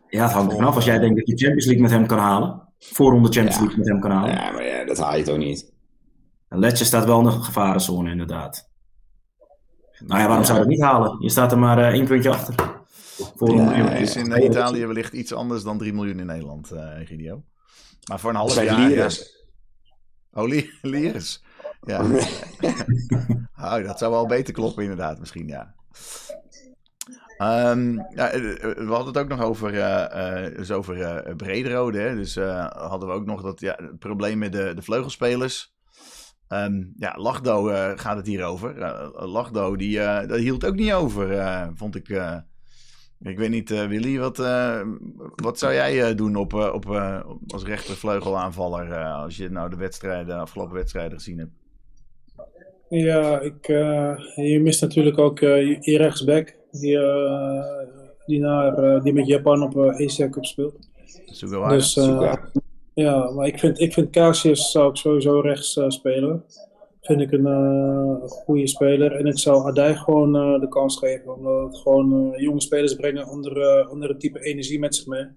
[0.09, 0.75] Ja, het hangt ervan af.
[0.75, 2.61] Als jij denkt dat je Champions League met hem kan halen.
[2.79, 3.61] Voorronde Champions ja.
[3.61, 4.31] League met hem kan halen.
[4.31, 5.71] Ja, maar ja, dat haal je toch niet.
[6.49, 8.69] Letje staat wel in de gevarenzone, inderdaad.
[10.05, 11.17] Nou ja, waarom zou je dat niet halen?
[11.19, 12.55] Je staat er maar uh, één puntje achter.
[13.35, 16.79] Voor ja, het is in Italië wellicht iets anders dan 3 miljoen in Nederland, uh,
[17.03, 17.43] Gidio.
[18.07, 19.17] Maar voor een half jaar...
[20.37, 21.43] Oh, li Liers.
[21.81, 22.01] Ja.
[23.65, 25.75] oh, dat zou wel beter kloppen inderdaad, misschien, ja.
[27.37, 31.35] Um, ja, eh, eh, we hadden het ook nog over, uh, uh, dus over uh,
[31.35, 31.99] Brederode.
[31.99, 32.15] Hè?
[32.15, 32.35] Dus
[32.69, 35.75] hadden we ook nog dat, ja, het probleem met de, de vleugelspelers.
[36.49, 37.63] Um, ja, Lachdo
[37.95, 38.75] gaat het hier over.
[39.27, 42.07] Lachdo, die, dat hield ook niet over, vond ik
[43.19, 44.81] ik weet niet, uh, Willy, wat, uh,
[45.35, 46.85] wat zou jij uh, doen op, op,
[47.47, 51.51] als rechtervleugelaanvaller als je nou de wedstrijden, de afgelopen wedstrijden gezien hebt?
[52.89, 53.67] Ja, ik,
[54.35, 56.99] je mist natuurlijk ook je rechtsback, die,
[58.25, 60.89] die, naar, die met Japan op Asia Cup speelt.
[61.69, 61.93] Dus,
[62.93, 66.43] ja, maar ik vind, ik vind Casius zou ik sowieso rechts spelen
[67.07, 69.11] vind ik een uh, goede speler.
[69.11, 71.35] En ik zou Adij gewoon uh, de kans geven.
[71.35, 75.27] Omdat het gewoon uh, jonge spelers brengen andere, andere type energie met zich mee.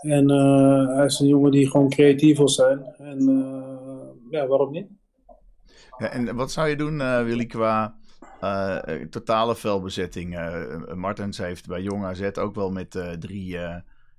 [0.00, 0.28] En
[0.96, 2.84] hij is een jongen die gewoon creatief wil zijn.
[2.98, 3.24] En
[4.30, 4.86] ja, waarom niet?
[5.98, 7.94] Ja, en wat zou je doen, Willy, qua
[9.10, 10.38] totale velbezetting?
[10.94, 13.58] Martens heeft bij Jong AZ ook wel met drie,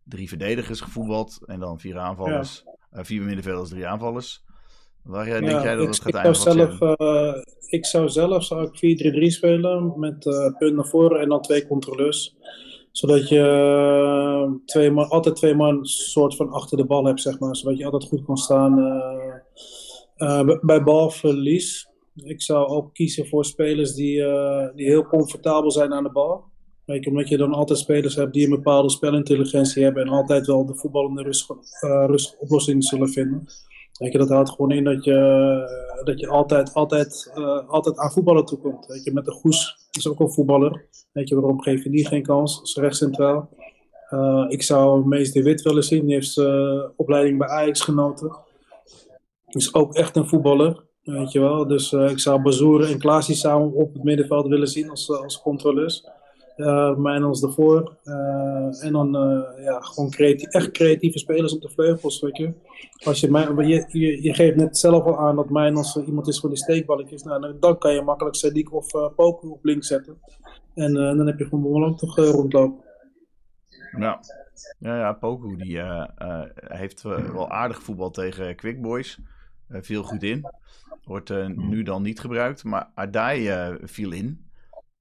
[0.04, 1.40] drie verdedigers gevoetbald.
[1.46, 2.64] En dan vier aanvallers.
[2.92, 3.04] Ja.
[3.04, 4.44] vier middenvelders, drie aanvallers.
[5.04, 6.78] Waar ja, denk jij dat het gaat eindigen?
[6.78, 7.34] Zelf, uh,
[7.68, 11.68] ik zou zelf zou ik 4-3-3 spelen met uh, punt naar voren en dan twee
[11.68, 12.36] controleurs.
[12.92, 17.40] Zodat je uh, twee man, altijd twee man soort van achter de bal hebt, zeg
[17.40, 17.56] maar.
[17.56, 18.76] Zodat je altijd goed kan staan
[20.62, 21.90] bij balverlies.
[22.16, 24.24] Ik zou ook kiezen voor spelers die,
[24.76, 26.44] die heel comfortabel zijn aan de bal.
[26.86, 30.76] Omdat je dan altijd spelers hebt die een bepaalde spelintelligentie hebben en altijd wel de
[30.76, 31.56] voetballende rustige,
[32.06, 33.48] rustige oplossingen zullen vinden.
[34.02, 37.98] Weet je, dat houdt gewoon in dat je, eh, dat je altijd, altijd, uh, altijd
[37.98, 38.86] aan voetballen toekomt.
[38.86, 40.86] Weet je, met de Goes is ook een voetballer.
[41.12, 42.56] Weet je, waarom geef je die geen kans?
[42.56, 43.50] Dat is recht centraal.
[44.10, 46.06] Uh, ik zou Mees de Wit willen zien.
[46.06, 46.42] Die heeft
[46.96, 48.36] opleiding bij Ajax genoten.
[49.48, 50.84] Is ook echt een voetballer.
[51.04, 51.68] Weet je wel.
[51.68, 56.08] Dus ik zou Bazoeren en Klaasie samen op het middenveld willen zien als, als controleurs.
[56.62, 57.98] Uh, Mijnans ervoor.
[58.80, 59.12] en dan
[59.64, 62.20] ja, gewoon echt creatieve spelers op de vleugels.
[62.20, 62.54] Je.
[63.06, 66.58] Als je, je, je, geeft net zelf al aan dat Mijnans iemand is voor die
[66.58, 67.24] steekballetjes.
[67.24, 70.20] Nou, dan kan je makkelijk Sadiq of Poku op links zetten.
[70.74, 72.84] En dan heb je gewoon behoorlijk toch rondlopen.
[73.98, 74.20] Ja.
[74.80, 75.82] Ja, ja Poku die,
[76.56, 79.20] heeft wel aardig voetbal tegen Quick Boys.
[79.70, 80.46] viel goed in.
[81.04, 82.64] Wordt nu dan niet gebruikt.
[82.64, 84.51] Maar Adai viel in.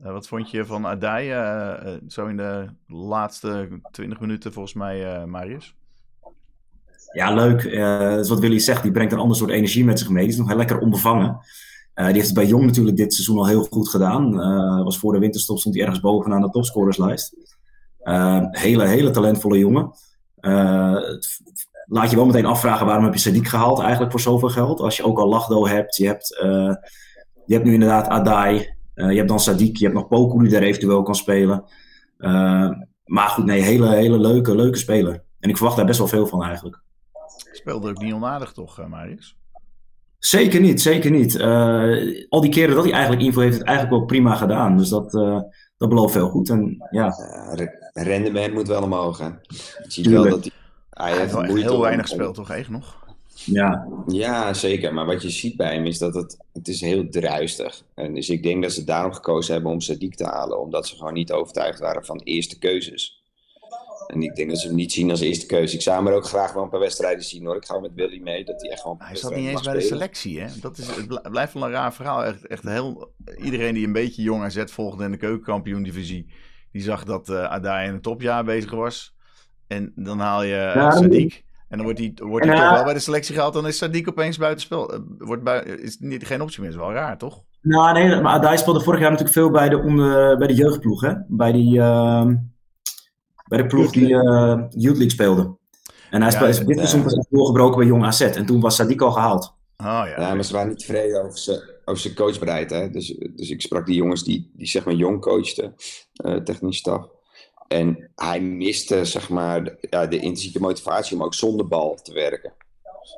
[0.02, 1.28] Wat vond je van Adai
[2.08, 5.74] zo in de laatste 20 minuten volgens mij, Marius?
[7.12, 7.62] Ja, leuk.
[8.28, 8.82] wat Willy zegt.
[8.82, 10.22] Die brengt een ander soort energie met zich mee.
[10.22, 11.38] Die is nog heel lekker onbevangen.
[11.94, 14.34] die heeft het bij Jong natuurlijk dit seizoen al heel goed gedaan.
[14.84, 17.34] was voor de winterstop stond hij ergens bovenaan de topscorerslijst.
[18.04, 19.90] Uh, hele, hele talentvolle jongen.
[20.40, 20.96] Uh,
[21.86, 24.80] laat je wel meteen afvragen waarom heb je Sadiq gehaald eigenlijk voor zoveel geld.
[24.80, 26.74] Als je ook al Lachdo hebt, je hebt, uh,
[27.46, 28.74] je hebt nu inderdaad Adai,
[29.08, 31.64] je hebt dan Sadiq, je hebt nog Poku die daar eventueel kan spelen.
[33.04, 35.22] maar goed, nee, hele, hele leuke, leuke speler.
[35.40, 36.82] En ik verwacht daar best wel veel van eigenlijk.
[37.52, 39.36] Speelde ook niet onaardig toch, Marius?
[40.18, 41.40] Zeker niet, zeker niet.
[42.28, 44.76] al die keren dat hij eigenlijk info heeft, het eigenlijk wel prima gedaan.
[44.76, 45.10] Dus dat,
[45.76, 46.50] dat belooft veel goed.
[46.50, 47.14] En, ja.
[47.92, 49.18] rendement moet wel omhoog.
[49.18, 49.26] Hè.
[49.26, 50.52] Je ziet wel dat hij,
[50.90, 52.98] hij heeft heel weinig gespeeld, toch echt nog?
[53.44, 53.88] Ja.
[54.06, 54.94] ja, zeker.
[54.94, 57.82] Maar wat je ziet bij hem is dat het, het is heel druistig.
[57.94, 60.60] En dus ik denk dat ze daarom gekozen hebben om Sadiq te halen.
[60.60, 63.18] Omdat ze gewoon niet overtuigd waren van eerste keuzes.
[64.06, 65.74] En ik denk dat ze hem niet zien als eerste keuze.
[65.74, 67.56] Ik zou hem er ook graag wel een paar wedstrijden zien hoor.
[67.56, 68.96] Ik ga met Willy mee dat hij echt gewoon.
[68.98, 70.46] Hij zat niet eens bij de selectie, hè?
[70.60, 72.24] Dat is, het blijft wel een raar verhaal.
[72.24, 76.26] Echt, echt heel, iedereen die een beetje jong AZ volgde in de keukenkampioen-divisie,
[76.72, 79.14] die zag dat uh, Adai in een topjaar bezig was.
[79.66, 81.49] En dan haal je uh, ja, Sadiq.
[81.70, 83.52] En dan wordt hij, wordt hij toch wel bij de selectie gehaald.
[83.52, 84.94] Dan is Sadiq opeens buitenspel.
[84.94, 86.70] Uh, wordt bui, is niet, geen optie meer.
[86.70, 87.42] Dat is wel raar, toch?
[87.62, 91.00] Nou, nee, maar Adai speelde vorig jaar natuurlijk veel bij de, onder, bij de jeugdploeg,
[91.00, 91.12] hè?
[91.28, 91.80] Bij die.
[91.80, 92.36] Ehm,
[93.48, 95.58] bij de ploeg die uh, Youth League speelde.
[96.10, 98.20] En hij ja, speelde, dit seizoen pas doorgebroken bij Jong AZ.
[98.20, 99.58] En toen was Sadiq al gehaald.
[99.76, 102.70] Oh, ja, ja, maar ze waren niet tevreden over zijn, over zijn coachbereid.
[102.70, 102.90] Hè?
[102.90, 105.74] Dus, dus ik sprak die jongens die, die zeg maar jong coachten,
[106.24, 107.08] uh, technisch staf.
[107.70, 112.12] En hij miste zeg maar de, ja, de intrinsieke motivatie om ook zonder bal te
[112.12, 112.52] werken.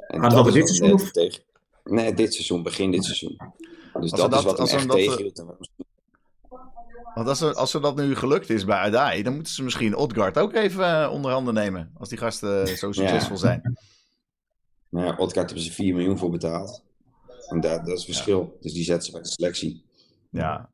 [0.08, 1.10] En maar dat, dit seizoen?
[1.10, 1.42] Tegen,
[1.84, 3.40] nee, dit seizoen, begin dit seizoen.
[4.00, 5.44] Dus dat, dat, is wat hem echt tegenhield.
[7.14, 9.96] Want als, er, als er dat nu gelukt is bij Adai, dan moeten ze misschien
[9.96, 11.90] Odgaard ook even uh, onder handen nemen.
[11.98, 13.76] Als die gasten zo succesvol zijn.
[14.88, 16.82] Nou ja, Odgaard hebben ze 4 miljoen voor betaald.
[17.48, 18.56] En dat, dat is het verschil.
[18.60, 19.84] Dus die zetten ze bij de selectie.
[20.30, 20.70] Ja.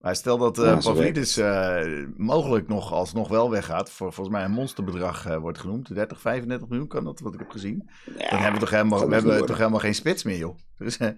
[0.00, 3.90] Maar stel dat uh, ja, Pavlidis uh, mogelijk nog alsnog wel weggaat.
[3.90, 5.94] Voor volgens mij een monsterbedrag uh, wordt genoemd.
[5.94, 7.90] 30, 35 miljoen kan dat, wat ik heb gezien.
[8.18, 10.56] Ja, dan hebben we toch helemaal, we hebben toch helemaal geen spits meer, joh.
[10.78, 11.16] Dus er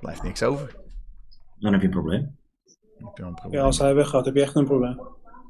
[0.00, 0.76] blijft niks over.
[1.58, 2.36] Dan heb je een probleem.
[3.50, 5.00] Ja, als hij weggaat, heb je echt een probleem.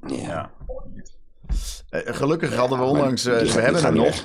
[0.06, 0.50] Ja.
[1.90, 3.26] Uh, gelukkig hadden we onlangs.
[3.26, 4.24] Uh, we hebben er nog.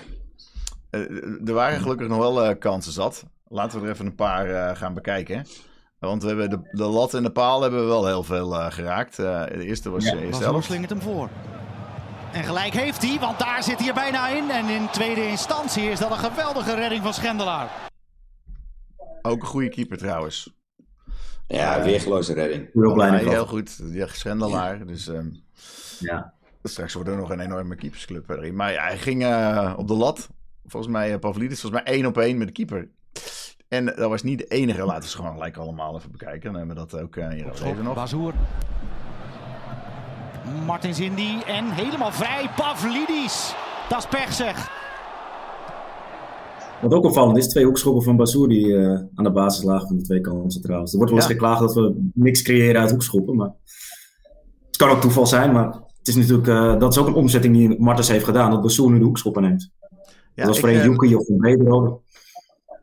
[0.92, 3.26] Uh, er waren gelukkig nog wel kansen zat.
[3.48, 5.46] Laten we er even een paar gaan bekijken.
[6.08, 9.16] Want we hebben de, de lat en de paal hebben we wel heel veel geraakt.
[9.16, 10.64] de eerste was ja, zelf.
[10.64, 11.30] slingert hem voor.
[12.34, 14.50] En gelijk heeft hij, want daar zit hij er bijna in.
[14.50, 17.72] En in tweede instantie is dat een geweldige redding van Schendelaar.
[19.22, 20.54] Ook een goede keeper trouwens.
[21.48, 22.70] Ja, uh, weergeloze redding.
[22.74, 23.30] Heel blij mee.
[23.30, 23.80] Heel goed.
[23.84, 24.78] Ja, Schendelaar.
[24.78, 24.86] Ja.
[24.86, 25.44] Dus um,
[26.00, 26.34] ja.
[26.64, 28.56] straks wordt er nog een enorme keepersclub erin.
[28.56, 30.30] Maar ja, hij ging uh, op de lat.
[30.66, 32.90] Volgens mij, uh, Pavlidis, volgens mij één op één met de keeper.
[33.74, 34.86] En dat was niet de enige.
[34.86, 36.42] Laten we gewoon gelijk allemaal even bekijken.
[36.42, 37.96] Dan hebben we dat ook uh, hier even nog.
[37.96, 38.34] Bazoer.
[40.66, 43.56] Martin Zindi en helemaal vrij Pavlidis.
[43.90, 44.72] Dat is pech zeg.
[46.82, 49.98] Wat ook opvallend is, twee hoekschoppen van Bazoer die uh, aan de basis lagen van
[49.98, 50.92] de twee kanten trouwens.
[50.92, 51.36] Er wordt wel eens ja.
[51.36, 53.52] geklaagd dat we niks creëren uit hoekschoppen, maar
[54.68, 55.66] het kan ook toeval zijn, maar
[55.98, 58.92] het is natuurlijk, uh, dat is ook een omzetting die Martens heeft gedaan, dat Bazoer
[58.92, 59.72] nu de hoekschoppen neemt.
[59.80, 59.90] Ja,
[60.36, 62.02] dat was voor een uh, of een Brederode.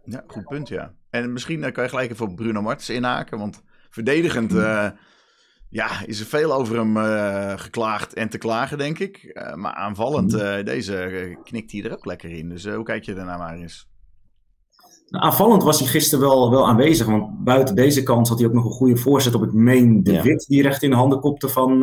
[0.04, 0.92] Ja, goed punt, ja.
[1.10, 4.52] En misschien kan je gelijk even op Bruno Martens inhaken, want verdedigend
[5.70, 9.30] ja, is er veel over hem uh, geklaagd en te klagen, denk ik.
[9.32, 12.48] Uh, maar aanvallend, uh, deze knikt hij er ook lekker in.
[12.48, 13.88] Dus hoe kijk je daarnaar, Marius?
[15.08, 17.06] Nou, aanvallend was hij gisteren wel, wel aanwezig.
[17.06, 20.12] Want buiten deze kant had hij ook nog een goede voorzet op, ik meen, de
[20.12, 20.22] ja.
[20.22, 20.46] Wit.
[20.48, 21.78] Die recht in de handen kopte van,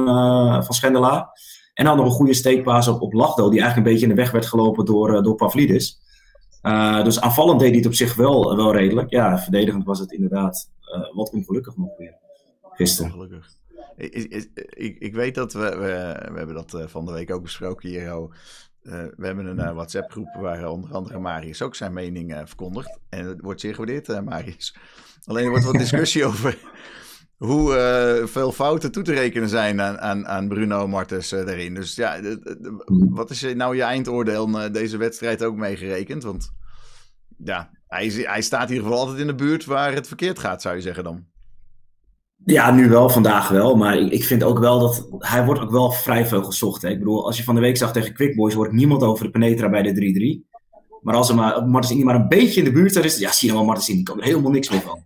[0.63, 1.29] van Schendelaar.
[1.73, 3.49] En dan nog een goede steekpaas op, op Lachdo.
[3.49, 5.99] Die eigenlijk een beetje in de weg werd gelopen door, door Pavlidis.
[7.03, 9.09] Dus aanvallend deed hij het op zich wel, wel redelijk.
[9.09, 10.69] Ja, verdedigend was het inderdaad
[11.13, 12.15] wat ongelukkig nog weer
[12.61, 13.11] gisteren.
[13.11, 13.55] Ongelukkig.
[13.97, 14.13] Ik,
[14.69, 18.01] ik, ik, weet dat we, we, we hebben dat van de week ook besproken hier.
[18.01, 18.29] Uh,
[19.17, 22.99] we hebben een WhatsApp-groep waar onder andere Marius ook zijn mening verkondigt.
[23.09, 24.75] En het wordt zeer gewaardeerd, Marius.
[25.25, 26.57] Alleen er wordt wat discussie over,
[27.37, 27.75] hoe
[28.21, 31.73] uh, veel fouten toe te rekenen zijn aan, aan, aan Bruno Martens uh, daarin.
[31.73, 32.19] Dus ja,
[33.09, 36.23] wat is nou je eindoordeel uh, deze wedstrijd ook meegerekend?
[36.23, 36.51] Want
[37.43, 40.61] ja, hij, hij staat in ieder geval altijd in de buurt waar het verkeerd gaat,
[40.61, 41.25] zou je zeggen dan.
[42.45, 43.75] Ja, nu wel, vandaag wel.
[43.75, 46.81] Maar ik, ik vind ook wel dat hij wordt ook wel vrij veel gezocht.
[46.81, 46.89] Hè?
[46.89, 49.31] Ik bedoel, als je van de week zag tegen Quick Boys, hoort niemand over de
[49.31, 50.55] Penetra bij de 3-3.
[51.01, 53.55] Maar als er maar, Martens maar een beetje in de buurt is, ja, zie je
[53.55, 55.05] wel Martens die kan er helemaal niks meer van.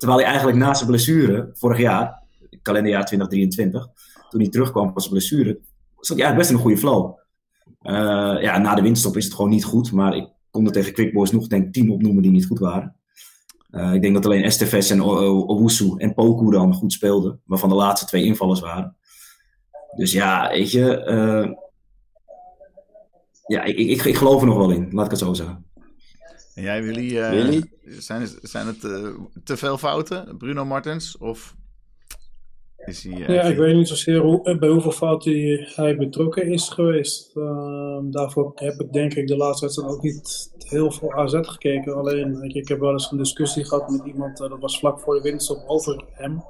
[0.00, 2.22] Terwijl hij eigenlijk na zijn blessure, vorig jaar,
[2.62, 3.88] kalenderjaar 2023,
[4.28, 5.60] toen hij terugkwam van zijn blessure,
[5.96, 7.18] zat hij eigenlijk best een goede flow.
[7.82, 9.92] Uh, ja, na de winststop is het gewoon niet goed.
[9.92, 12.58] Maar ik kon er tegen Quick Boys nog denk ik tien opnoemen die niet goed
[12.58, 12.96] waren.
[13.70, 17.40] Uh, ik denk dat alleen Esteves en Owusu en Poku dan goed speelden.
[17.44, 18.96] Waarvan de laatste twee invallers waren.
[19.96, 21.06] Dus ja, weet je.
[21.08, 21.52] Uh,
[23.46, 24.88] ja, ik, ik, ik geloof er nog wel in.
[24.92, 25.69] Laat ik het zo zeggen.
[26.54, 27.16] En jij, Willy?
[27.16, 27.62] Uh, Willy?
[27.82, 29.08] Zijn, zijn het uh,
[29.44, 31.18] te veel fouten, Bruno Martens?
[31.18, 31.56] Of
[32.76, 35.32] is hij, uh, ja, ik weet niet zozeer hoe, bij hoeveel fouten
[35.74, 37.30] hij betrokken is geweest.
[37.36, 41.94] Ehm, daarvoor heb ik denk ik de laatste wedstrijd ook niet heel veel AZ gekeken.
[41.94, 45.14] Alleen, ik, ik heb wel eens een discussie gehad met iemand, dat was vlak voor
[45.14, 46.44] de winststop, over hem.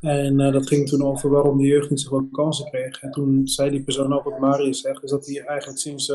[0.00, 3.02] En dat ging toen over waarom de jeugd niet zoveel kansen kreeg.
[3.02, 6.12] En toen zei die persoon ook wat Marius zegt, is dat hij eigenlijk sinds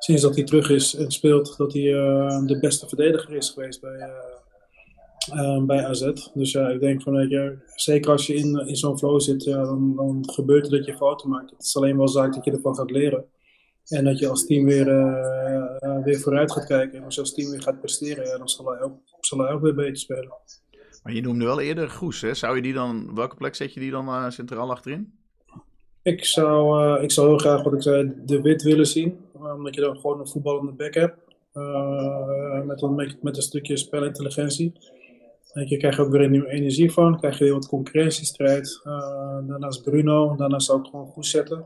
[0.00, 3.80] sinds dat hij terug is en speelt, dat hij uh, de beste verdediger is geweest
[3.80, 6.12] bij, uh, uh, bij AZ.
[6.34, 9.44] Dus ja, ik denk van, weet je, zeker als je in, in zo'n flow zit,
[9.44, 11.50] ja, dan, dan gebeurt het dat je fouten maakt.
[11.50, 13.24] Het is alleen wel zaak dat je ervan gaat leren.
[13.88, 14.84] En dat je als team weer,
[16.04, 16.98] weer vooruit gaat kijken.
[16.98, 19.52] En als je als team weer gaat presteren, ja, dan zal hij, ook, zal hij
[19.52, 20.32] ook weer beter spelen.
[21.02, 22.34] Maar je noemde wel eerder Goes, hè?
[22.34, 25.12] Zou je die dan, welke plek zet je die dan centraal achterin?
[26.02, 29.80] Ik zou, ik zou heel graag, wat ik zei, de wit willen zien omdat je
[29.80, 31.18] dan gewoon een voetballende back hebt.
[31.54, 34.72] Uh, met, een, met, met een stukje spelintelligentie.
[35.52, 37.18] En je krijgt ook weer een nieuwe energie van.
[37.18, 38.80] krijg je weer wat concurrentiestrijd.
[38.84, 40.36] Uh, daarnaast Bruno.
[40.36, 41.64] Daarnaast zou ik gewoon goed zetten.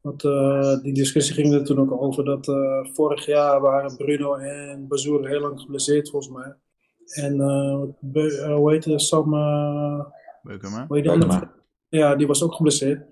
[0.00, 2.46] Want uh, die discussie ging er toen ook over dat
[2.92, 6.54] vorig jaar waren Bruno en Bazoer heel lang geblesseerd volgens mij.
[7.04, 7.40] En
[8.52, 9.02] hoe heet het?
[9.02, 9.30] Sam...
[10.42, 10.86] Beukema.
[10.86, 11.52] Beukema.
[11.88, 13.02] Ja, die was ook geblesseerd.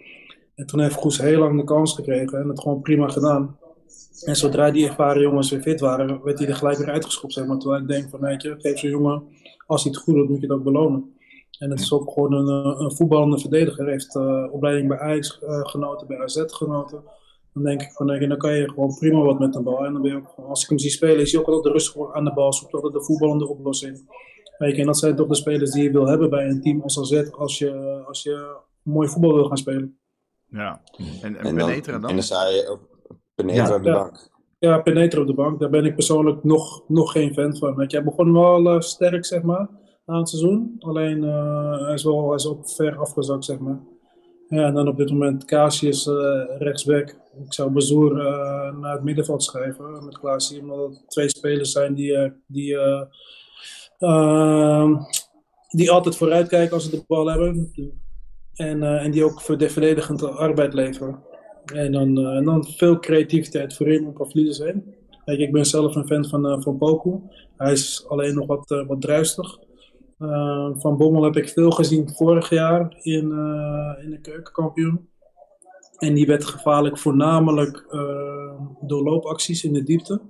[0.54, 3.58] En toen heeft Goes heel lang de kans gekregen en het gewoon prima gedaan.
[4.24, 7.32] En zodra die ervaren jongens weer fit waren, werd hij er gelijk weer uitgeschopt.
[7.32, 7.58] Zeg maar.
[7.58, 9.22] Terwijl ik denk van, weet je, geef zo'n jongen,
[9.66, 11.14] als hij het goed doet, moet je het ook belonen.
[11.58, 13.82] En het is ook gewoon een, eh, een voetballende verdediger.
[13.82, 17.02] Hij heeft uh, opleiding bij Ajax uh, genoten, bij AZ genoten.
[17.52, 19.84] Dan denk ik van, nee, dan kan je gewoon prima wat met de bal.
[19.84, 22.12] En dan ben je ook, als ik hem zie spelen, is hij ook altijd rustig
[22.12, 22.52] aan de bal.
[22.52, 24.10] Zoekt altijd de voetballende oplossing.
[24.58, 26.80] Weet je, en dat zijn toch de spelers die je wil hebben bij een team
[26.80, 27.30] als AZ.
[27.30, 29.98] Als je, als je mooi voetbal wil gaan spelen.
[30.48, 31.70] Ja, en, en, en dan?
[31.70, 32.91] En dan sta je ook
[33.46, 33.94] Penetra ja, op de ja.
[33.94, 34.30] bank.
[34.58, 35.60] Ja, Penetra op de bank.
[35.60, 37.76] Daar ben ik persoonlijk nog, nog geen fan van.
[37.76, 39.68] Weet je, hij begon wel uh, sterk, zeg maar,
[40.06, 40.76] aan het seizoen.
[40.78, 43.80] Alleen uh, hij, is wel, hij is ook ver afgezakt, zeg maar.
[44.48, 47.08] Ja, en dan op dit moment Casius uh, rechtsback.
[47.44, 48.14] Ik zou Bazoer
[48.80, 50.60] naar het middenveld schrijven met Klaasie.
[50.60, 52.78] Omdat het twee spelers zijn die, die,
[53.98, 54.96] ehm,
[55.68, 57.72] die altijd vooruit kijken als ze de bal hebben.
[58.54, 61.22] En, en die ook voor de verdedigende arbeid leveren.
[61.64, 64.94] En dan, en dan veel creativiteit voorin op verliezen zijn.
[65.24, 67.20] Kijk, ik ben zelf een fan van, uh, van Poku.
[67.56, 69.58] Hij is alleen nog wat, uh, wat druistig.
[70.78, 73.24] van Bommel heb ik veel gezien vorig jaar in,
[74.02, 75.08] in de keukenkampioen.
[75.98, 77.86] En die werd gevaarlijk voornamelijk
[78.80, 80.20] door loopacties in de diepte.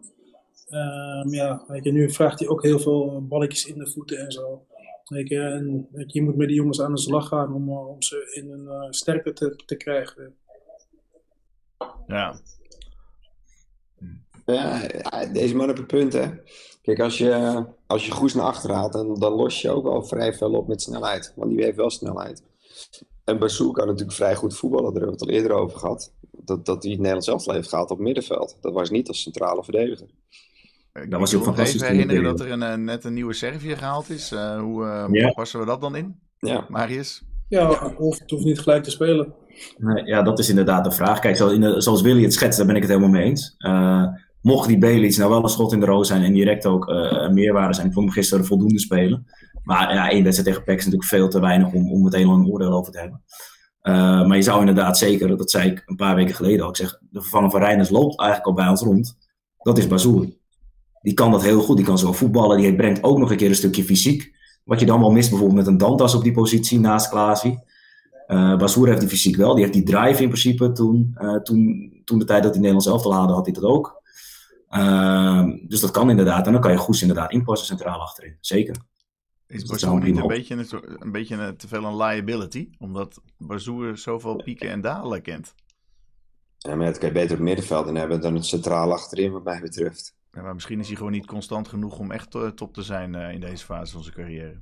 [0.70, 4.64] Um, ja, nu vraagt hij ook heel veel balletjes in de voeten en zo.
[5.04, 8.50] Je, en, je, moet met die jongens aan de slag gaan om, om ze in
[8.50, 10.34] een sterkte te, te krijgen.
[12.06, 12.40] Ja.
[14.46, 14.86] Ja,
[15.32, 16.30] deze man op het punt, hè.
[16.82, 20.02] Kijk, als je, als je goed naar achter haalt, dan, dan los je ook wel
[20.02, 21.32] vrij veel op met snelheid.
[21.36, 22.42] Want die heeft wel snelheid.
[23.24, 26.12] En Bassou kan natuurlijk vrij goed voetballen, daar hebben we het al eerder over gehad.
[26.30, 28.56] Dat, dat hij het Nederlands elftal heeft gehaald op middenveld.
[28.60, 30.08] Dat was niet als centrale verdediger.
[30.92, 31.80] Ik dat was ook fantastisch.
[31.80, 34.32] Even herinneren dat er een, eh, net een nieuwe Servië gehaald is.
[34.32, 35.30] Uh, hoe uh, ja.
[35.30, 36.20] passen we dat dan in?
[36.38, 36.66] Ja.
[36.68, 37.22] Marius?
[37.52, 39.34] Ja, of het hoeft niet gelijk te spelen.
[40.04, 41.18] Ja, dat is inderdaad de vraag.
[41.18, 43.54] Kijk, zoals, Willy het schetst, daar ben ik het helemaal mee eens.
[43.58, 44.06] Uh,
[44.40, 47.29] mocht die Bailey's nou wel een schot in de roos zijn en direct ook uh,
[47.29, 47.87] meerwaarde zijn.
[47.87, 49.27] Ik vond hem gisteren voldoende spelen.
[49.62, 52.46] Maar ja, één wedstrijd tegen PEC is natuurlijk veel te weinig om, om al een
[52.46, 53.22] oordeel over te hebben.
[53.83, 56.77] Uh, maar je zou inderdaad zeker, dat zei ik een paar weken geleden al, ik
[56.77, 59.16] zeg, de vervanger van Reiners loopt eigenlijk al bij ons rond.
[59.58, 60.27] Dat is Bazoer.
[61.02, 63.48] Die kan dat heel goed, die kan zo voetballen, die brengt ook nog een keer
[63.48, 64.40] een stukje fysiek.
[64.65, 67.58] Wat je dan wel mist bijvoorbeeld met een Dantas op die positie naast Klaasie.
[68.29, 69.54] Uh, heeft die fysiek wel.
[69.54, 72.87] Die heeft die drive in principe toen, uh, toen, toen de tijd dat hij Nederlands
[72.87, 74.02] elftal hadden, had hij dat ook.
[74.71, 76.46] Uh, dus dat kan inderdaad.
[76.46, 78.37] En dan kan je Goes inderdaad inpassen centraal achterin.
[78.40, 78.77] Zeker.
[79.46, 80.67] Is dat Bazoer niet een beetje,
[80.98, 82.69] een, beetje een, te veel een liability?
[82.79, 85.54] Omdat Bazoer zoveel pieken en dalen kent.
[86.58, 89.44] Ja, maar dat kan je beter op het middenveld hebben dan het centraal achterin, wat
[89.44, 90.15] mij betreft.
[90.33, 93.14] Ja, maar misschien is hij gewoon niet constant genoeg om echt eh, top te zijn
[93.14, 94.60] eh, in deze fase van zijn carrière.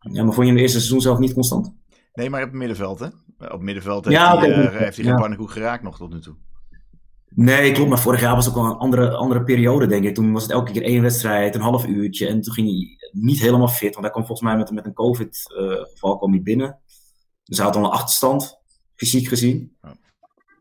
[0.00, 1.74] Ja, maar vond je in het eerste seizoen zelf niet constant?
[2.14, 3.06] Nee, maar op het middenveld, hè?
[3.06, 4.70] Op het middenveld heeft hij, eh, oké.
[4.70, 5.14] heeft hij geen Ja.
[5.16, 6.34] pannenkoek geraakt nog tot nu toe.
[7.28, 7.88] Nee, klopt.
[7.88, 10.14] Maar vorig jaar was het ook wel een andere, andere periode, denk ik.
[10.14, 12.26] Toen was het elke keer één wedstrijd, een half uurtje.
[12.26, 13.90] En toen ging hij niet helemaal fit.
[13.92, 16.78] Want hij kwam volgens mij met, met een COVID-geval kwam hij binnen.
[17.44, 18.58] Dus hij had al een achterstand,
[18.94, 19.76] fysiek gezien.
[19.82, 19.96] Ja.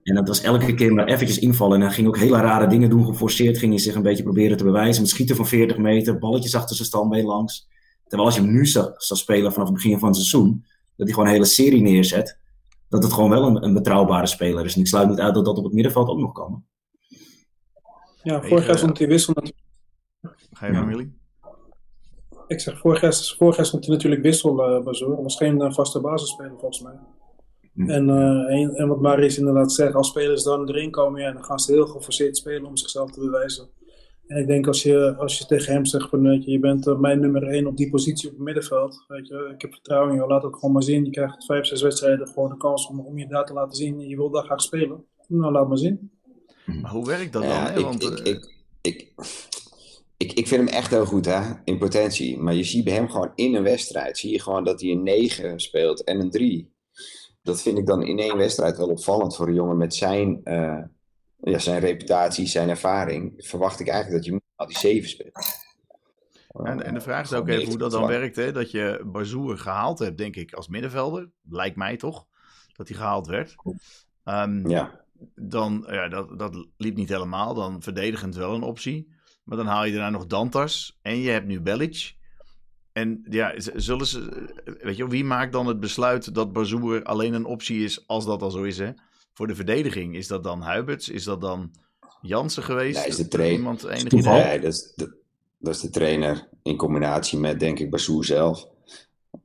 [0.05, 1.75] En dat was elke keer maar eventjes invallen.
[1.75, 3.05] En hij ging ook hele rare dingen doen.
[3.05, 5.01] Geforceerd ging hij zich een beetje proberen te bewijzen.
[5.01, 7.67] Met schieten van 40 meter, balletjes achter zijn standbeen langs.
[8.07, 11.05] Terwijl als je hem nu zou, zou spelen vanaf het begin van het seizoen, dat
[11.05, 12.37] hij gewoon een hele serie neerzet.
[12.89, 14.75] Dat het gewoon wel een, een betrouwbare speler is.
[14.75, 16.63] En ik sluit niet uit dat dat op het middenveld ook nog kan.
[18.23, 19.63] Ja, vorig jaar eh, stond hij wissel natuurlijk.
[20.51, 20.79] Ga je Ja.
[20.79, 21.11] maar, Willy?
[22.47, 25.23] Ik zeg, vorig jaar, vorig jaar stond hij natuurlijk wissel, eh Bazoer.
[25.23, 26.93] was geen eh, vaste basisspeler volgens mij.
[27.75, 27.89] Hm.
[27.89, 31.43] En, eh, en, en wat Marius inderdaad zegt, als spelers dan erin komen, ja, dan
[31.43, 33.69] gaan ze heel geforceerd spelen om zichzelf te bewijzen.
[34.27, 36.87] En ik denk als je, als je tegen hem zegt van, weet je, je bent
[36.87, 39.03] eh, mijn nummer 1 op die positie op het middenveld.
[39.07, 41.05] Weet je, ik heb vertrouwen in jou, laat het gewoon maar zien.
[41.05, 43.99] Je krijgt vijf, zes wedstrijden gewoon de kans om, om je daar te laten zien.
[43.99, 45.03] En je wil daar graag spelen.
[45.27, 46.11] Nou, laat maar zien.
[46.65, 47.51] Maar hoe werkt dat dan?
[47.51, 47.77] Ja, Hè?
[47.77, 48.49] ik, Want, ik, eh, ik,
[48.81, 49.11] ik,
[50.17, 52.37] ik, ik vind hem echt heel goed hè, in potentie.
[52.37, 55.03] Maar je ziet bij hem gewoon in een wedstrijd, zie je gewoon dat hij een
[55.03, 56.73] 9 speelt en een 3.
[57.45, 60.81] Dat vind ik dan in één wedstrijd wel opvallend voor een jongen met zijn, eh,
[61.37, 63.33] ja, zijn reputatie, zijn ervaring.
[63.37, 65.63] Verwacht ik eigenlijk dat je al die 7 speelt.
[66.63, 68.35] En, en de vraag is ook even hoe dat dan werkt.
[68.35, 68.51] Hè?
[68.51, 71.29] Dat je Bazoer gehaald hebt, denk ik, als middenvelder.
[71.49, 72.25] Lijkt mij toch,
[72.73, 73.55] dat hij gehaald werd.
[74.23, 75.03] Ehm, Ja,
[75.35, 77.53] Dan, ja, dat, dat liep niet helemaal.
[77.53, 79.13] Dan verdedigend wel een optie.
[79.43, 80.99] Maar dan haal je daarna nog Dantas.
[81.01, 82.15] En je hebt nu Belic.
[82.95, 84.47] En ja, zullen ze...
[84.81, 88.41] Weet je, wie maakt dan het besluit dat Bazoer alleen een optie is als dat
[88.41, 88.91] al zo is, hè?
[89.33, 90.15] Voor de verdediging.
[90.15, 91.09] Is dat dan Huiberts?
[91.09, 91.71] Is dat dan
[92.21, 92.99] Jansen geweest?
[92.99, 93.57] Nee, is de trainer.
[93.57, 94.33] Iemand enig Toeval.
[94.43, 95.15] nee, dat, is de,
[95.57, 98.67] dat is de trainer in combinatie met, denk ik, Bassoer zelf.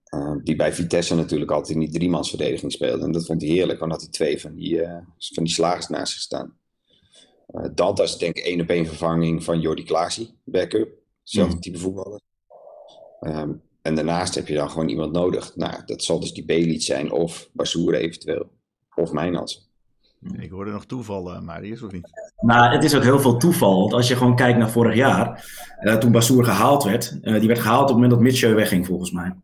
[0.05, 3.05] Eh, die bij Vitesse natuurlijk altijd in die driemansverdediging speelde.
[3.05, 5.88] En dat vond hij heerlijk, want had hij twee van die, eh, van die slagers
[5.88, 6.57] naast zich staan.
[7.46, 10.88] Eh Dantas is denk ik één op één vervanging van Jordi Klaasie, backup.
[11.20, 11.62] Hetzelfde Mhm.
[11.62, 12.20] type voetballer.
[13.20, 13.50] Ehm,
[13.82, 15.52] en daarnaast heb je dan gewoon iemand nodig.
[15.56, 18.50] Nou, dat zal dus die Belic zijn of Bassoer eventueel.
[18.94, 19.68] Of Mijnans.
[20.38, 22.10] Ik hoorde nog toeval, eh, Marius, of niet?
[22.40, 23.80] Nou, het is ook heel veel toeval.
[23.80, 25.44] Want als je gewoon kijkt naar vorig jaar,
[25.78, 27.18] eh, toen Bassoer gehaald werd.
[27.22, 29.34] eh, die werd gehaald op het moment dat Mitchell wegging, volgens mij.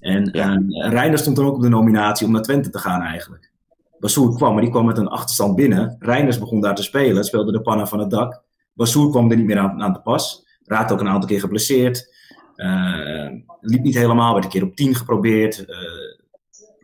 [0.00, 0.52] En Ja.
[0.54, 3.50] eh Reiner stond dan ook op de nominatie om naar Twente te gaan eigenlijk.
[3.98, 5.96] Bassoer kwam, maar die kwam met een achterstand binnen.
[5.98, 8.42] Reiners begon daar te spelen, speelde de pannen van het dak.
[8.72, 10.44] Bassoer kwam er niet meer aan, aan te pas.
[10.64, 12.14] Raakte ook een aantal keer geblesseerd.
[12.56, 13.30] Eh,
[13.60, 15.64] liep niet helemaal, werd een keer op 10 geprobeerd.
[15.64, 15.76] eh,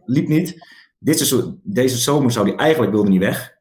[0.05, 0.66] liep niet.
[1.62, 3.57] Deze zomer zou hij eigenlijk wilde niet weg.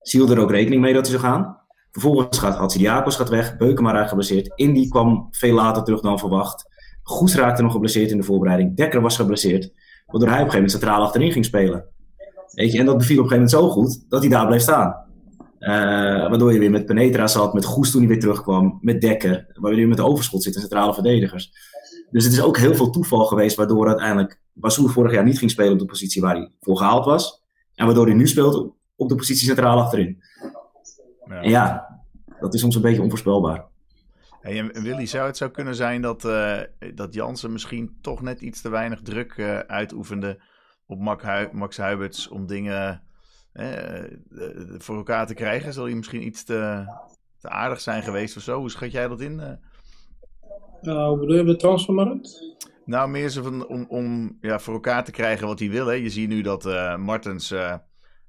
[0.00, 1.60] Ze hielden er ook rekening mee dat hij zou gaan.
[1.90, 4.52] Vervolgens gaat Hatsidiakos gaat weg, Beukema geblesseerd.
[4.54, 6.70] Indy kwam veel later terug dan verwacht.
[7.02, 8.76] Goes raakte nog geblesseerd in de voorbereiding.
[8.76, 9.72] Dekker was geblesseerd.
[10.06, 11.84] Waardoor hij op een gegeven moment centraal achterin ging spelen.
[12.52, 14.60] Weet je, en dat beviel op een gegeven moment zo goed dat hij daar bleef
[14.60, 14.96] staan.
[15.62, 15.70] Eh,
[16.28, 19.46] waardoor je weer met Penetra zat, met Goes toen hij weer terugkwam, met Dekker.
[19.54, 21.52] Waar je weer met de overschot zit, en centrale verdedigers.
[22.10, 25.50] Dus het is ook heel veel toeval geweest waardoor uiteindelijk Bassoer vorig jaar niet ging
[25.50, 27.42] spelen op de positie waar hij voor gehaald was.
[27.74, 30.22] En waardoor hij nu speelt op de positie centraal achterin.
[31.28, 31.42] Ja.
[31.42, 32.00] Ja,
[32.40, 33.64] dat is soms een beetje onvoorspelbaar.
[34.40, 36.58] Hey, en Willy, zou het zo kunnen zijn dat, eh,
[36.94, 40.40] dat Jansen misschien toch net iets te weinig druk eh, uitoefende
[40.86, 43.02] op Max, Hui- Max Huiberts om dingen
[44.78, 45.72] voor elkaar te krijgen?
[45.72, 46.84] Zal hij misschien iets te,
[47.38, 48.58] te aardig zijn geweest of zo?
[48.58, 49.40] Hoe schat jij dat in?
[49.40, 49.52] eh?
[50.80, 52.40] Nou, hoe bedoel je de transfermarkt?
[52.84, 55.86] Nou, meer zo van om, om ja, voor elkaar te krijgen wat hij wil.
[55.86, 55.92] Hè.
[55.92, 57.74] Je ziet nu dat eh, Martens eh,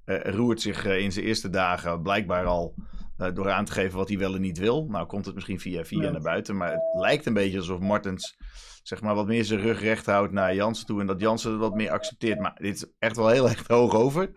[0.06, 2.74] eh, roert zich eh, in zijn eerste dagen blijkbaar al
[3.18, 4.86] eh, door aan te geven wat hij wel en niet wil.
[4.90, 6.12] Nou komt het misschien via via Ja.
[6.12, 8.38] naar buiten, maar het lijkt een beetje alsof Martens
[8.84, 11.60] zeg maar wat meer zijn rug recht houdt naar Jansen toe en dat Jansen het
[11.60, 12.40] wat meer accepteert.
[12.40, 14.32] Maar dit is echt wel heel erg hoog over.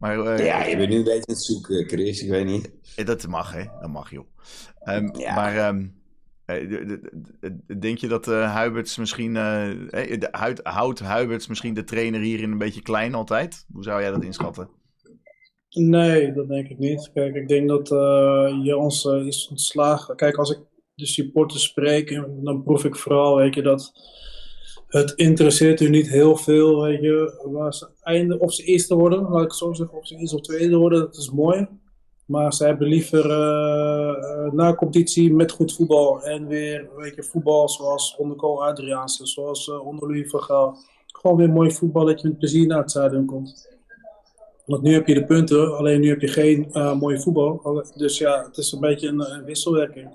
[0.00, 2.22] Maar eh, Ja, je bent nu een beetje aan het zoeken, Chris.
[2.22, 2.72] Ik weet niet.
[2.96, 3.64] eh, Dat mag, hè?
[3.80, 4.26] Dat mag, joh.
[4.80, 5.34] Ehm, Ja.
[5.34, 5.86] Maar ehm,
[6.44, 6.84] eh, de-
[7.40, 9.36] de- de- denk je dat eh Huiberts misschien...
[9.36, 13.64] eh, eh, de- houdt- houdt Huiberts misschien de trainer hierin een beetje klein altijd?
[13.72, 14.68] Hoe zou jij dat inschatten?
[15.70, 17.10] Nee, dat denk ik niet.
[17.14, 20.16] Kijk, ik denk dat eh Jans eh, is ontslagen.
[20.16, 20.58] Kijk, als ik
[20.94, 23.92] de supporters spreek, dan proef ik vooral, weet je, dat
[24.90, 29.42] het interesseert u niet heel veel, weet je, waar ze of ze eerste worden, laat
[29.42, 31.66] ik het zo zeggen, of ze eerste of tweede worden, dat is mooi.
[32.24, 37.68] Maar ze hebben liever uh, na competitie met goed voetbal en weer weet je, voetbal
[37.68, 40.76] zoals onder Cole Adriaanse, zoals uh, onder Louis van Gaal.
[41.06, 43.68] Gewoon weer mooi voetbal dat je met plezier naar het zuiden komt.
[44.66, 47.84] Want nu heb je de punten, alleen nu heb je geen mooie voetbal.
[47.96, 50.08] Dus ja, het is een beetje een wisselwerking.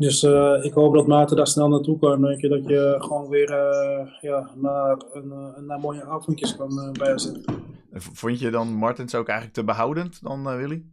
[0.00, 2.20] Dus uh, ik hoop dat Maarten daar snel naartoe kan.
[2.20, 7.44] Weet je, dat je gewoon weer uh, ja, naar, een, naar mooie avondjes kan bijzetten.
[7.92, 10.84] Vond je dan Martens ook eigenlijk te behoudend dan, Willy?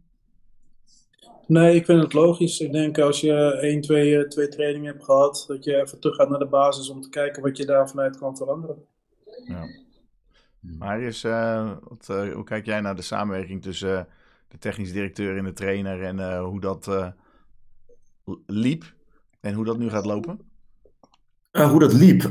[1.46, 2.60] Nee, ik vind het logisch.
[2.60, 6.28] Ik denk als je één, twee, twee trainingen hebt gehad, dat je even terug gaat
[6.28, 8.84] naar de basis om te kijken wat je daar vanuit kan veranderen.
[9.44, 9.66] Ja.
[10.60, 14.08] Maar is, wat, uh, hoe kijk jij naar de samenwerking tussen
[14.48, 16.90] de technisch directeur en de trainer en hoe dat
[18.46, 18.96] liep
[19.40, 20.38] en hoe dat nu gaat lopen?
[21.50, 22.24] hoe dat liep?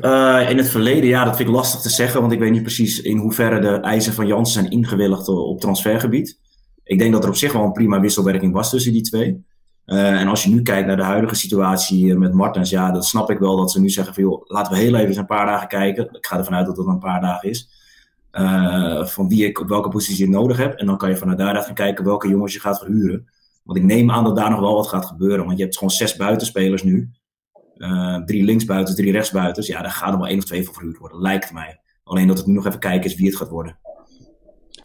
[0.49, 3.01] in het verleden, ja, dat vind ik lastig te zeggen, want ik weet niet precies
[3.01, 6.39] in hoeverre de eisen van Jansen zijn ingewilligd op transfergebied.
[6.83, 9.45] Ik denk dat er op zich wel een prima wisselwerking was tussen die twee.
[9.85, 13.39] en als je nu kijkt naar de huidige situatie met Martens, ja, dan snap ik
[13.39, 16.09] wel dat ze nu zeggen van joh, laten we heel even een paar dagen kijken.
[16.11, 17.69] Ik ga ervan uit dat het een paar dagen is.
[19.13, 20.73] Van wie ik op welke positie je nodig heb.
[20.73, 23.27] En dan kan je vanuit daaruit gaan kijken welke jongens je gaat verhuren.
[23.67, 25.45] Want ik neem aan dat daar nog wel wat gaat gebeuren.
[25.45, 27.09] Want je hebt gewoon zes buitenspelers nu.
[27.75, 29.67] Uh, drie linksbuitens, drie rechtsbuitens.
[29.67, 31.79] Ja, daar gaat er wel één of twee van verhuurd worden, lijkt mij.
[32.03, 33.77] Alleen dat het nu nog even kijken is wie het gaat worden.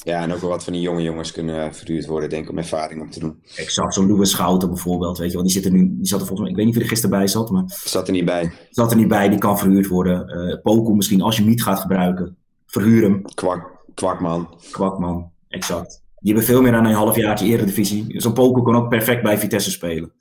[0.04, 2.58] Ja, en ook wel wat van die jonge jongens kunnen verhuurd worden, denk ik, om
[2.58, 3.42] ervaring op te doen.
[3.56, 5.42] Exact, zo'n Louis Schouten bijvoorbeeld, weet je wel.
[5.42, 7.18] Die, zit er nu, die zat er volgens mij, ik weet niet wie er gisteren
[7.18, 7.64] bij zat, maar...
[7.66, 8.52] Zat er niet bij.
[8.70, 10.48] Zat er niet bij, die kan verhuurd worden.
[10.48, 13.22] Uh, Poku misschien, als je hem niet gaat gebruiken, verhuur hem.
[13.22, 14.58] Kwak, kwakman.
[14.70, 16.02] Kwakman, exact.
[16.22, 18.20] Die hebben veel meer aan een halfjaartje eredivisie.
[18.20, 20.12] Zo'n Poku kan ook perfect bij Vitesse spelen.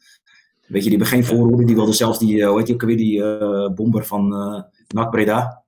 [0.67, 1.65] Weet je, die hebben geen voorhoede.
[1.65, 4.61] Die wilde zelfs die, uh, hoe heet die ook weer, die uh, bomber van uh,
[4.87, 5.63] NAC Breda.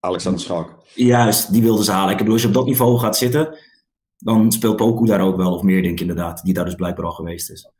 [0.00, 0.82] Alexander Schalk.
[0.94, 2.10] Juist, die wilden ze halen.
[2.10, 3.58] Ik bedoel, als je op dat niveau gaat zitten,
[4.18, 6.44] dan speelt Poku daar ook wel, of meer denk ik inderdaad.
[6.44, 7.70] Die daar dus blijkbaar al geweest is.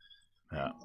[0.49, 0.75] Ja,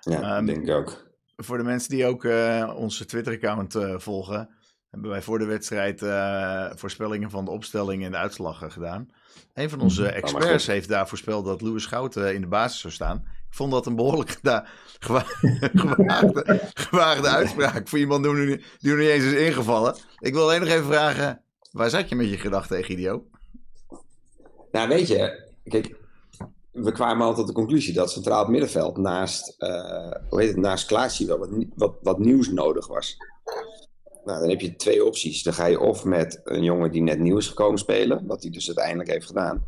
[0.00, 1.12] ja um, denk ik ook.
[1.36, 4.48] Voor de mensen die ook uh, onze Twitter-account uh, volgen,
[4.90, 9.08] hebben wij voor de wedstrijd uh, voorspellingen van de opstelling en de uitslag gedaan.
[9.54, 10.12] Een van onze mhm.
[10.12, 13.16] experts heeft daar voorspeld dat Louis Schouten in de basis zou staan.
[13.48, 14.38] Ik vond dat een behoorlijk
[14.98, 15.24] gewa
[15.74, 18.46] gewaagde, gewaagde uitspraak voor iemand die nu,
[18.78, 19.96] die nu niet eens is ingevallen.
[20.18, 23.24] Ik wil alleen nog even vragen, waar zat je met je gedachten, Egidio?
[24.72, 25.96] Nou, weet je, kijk,
[26.72, 30.86] we kwamen altijd tot de conclusie dat centraal middenveld naast, uh, hoe heet het, naast
[30.86, 33.16] Klaasje wel wat, wat, wat nieuws nodig was.
[34.24, 35.42] Nou, dan heb je twee opties.
[35.42, 38.50] Dan ga je of met een jongen die net nieuw is gekomen spelen, wat hij
[38.50, 39.66] dus uiteindelijk heeft gedaan.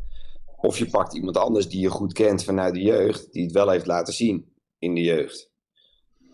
[0.57, 3.71] Of je pakt iemand anders die je goed kent vanuit de jeugd, die het wel
[3.71, 5.51] heeft laten zien in de jeugd.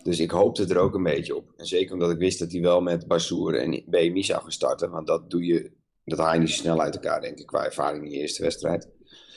[0.03, 1.53] Dus ik hoopte er ook een beetje op.
[1.57, 4.91] En zeker omdat ik wist dat hij wel met Bassoer en BMI zou gaan starten.
[4.91, 5.71] Want dat doe je,
[6.05, 8.41] dat haal je niet zo snel uit elkaar, denk ik, qua ervaring in de eerste
[8.41, 8.89] wedstrijd.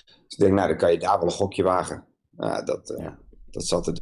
[0.04, 2.06] Dus ik denk, nou, dan kan je daar wel een gokje wagen.
[2.30, 3.12] Nou, dat, uh,
[3.50, 3.98] dat zat er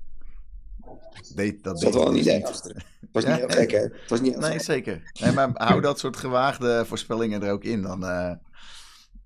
[1.34, 2.74] deed, dat zat wel een idee achter.
[2.74, 3.78] Het was niet heel gek, hè?
[3.78, 5.12] Het was niet nee, zeker.
[5.20, 7.82] Nee, maar hou dat soort gewaagde voorspellingen er ook in.
[7.82, 8.32] Dan, uh,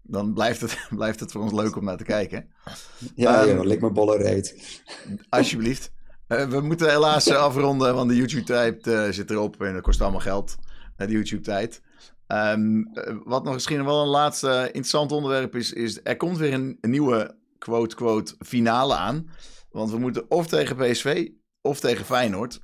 [0.03, 2.49] dan blijft, het, blijft het voor ons leuk om naar te kijken.
[3.15, 4.81] Ja, um, joh, lik mijn bollen reet.
[5.29, 5.93] Alsjeblieft.
[6.29, 10.21] Uh, we moeten helaas afronden, want de YouTube-tijd uh, zit erop en dat kost allemaal
[10.21, 10.57] geld.
[10.97, 11.83] de YouTube-tijd.
[12.27, 12.91] Um,
[13.25, 16.91] wat nog misschien wel een laatste interessant onderwerp is, is er komt weer een, een
[16.91, 19.31] nieuwe quote-quote finale aan.
[19.71, 21.29] Want we moeten of tegen PSV
[21.63, 22.61] of tegen Feyenoord.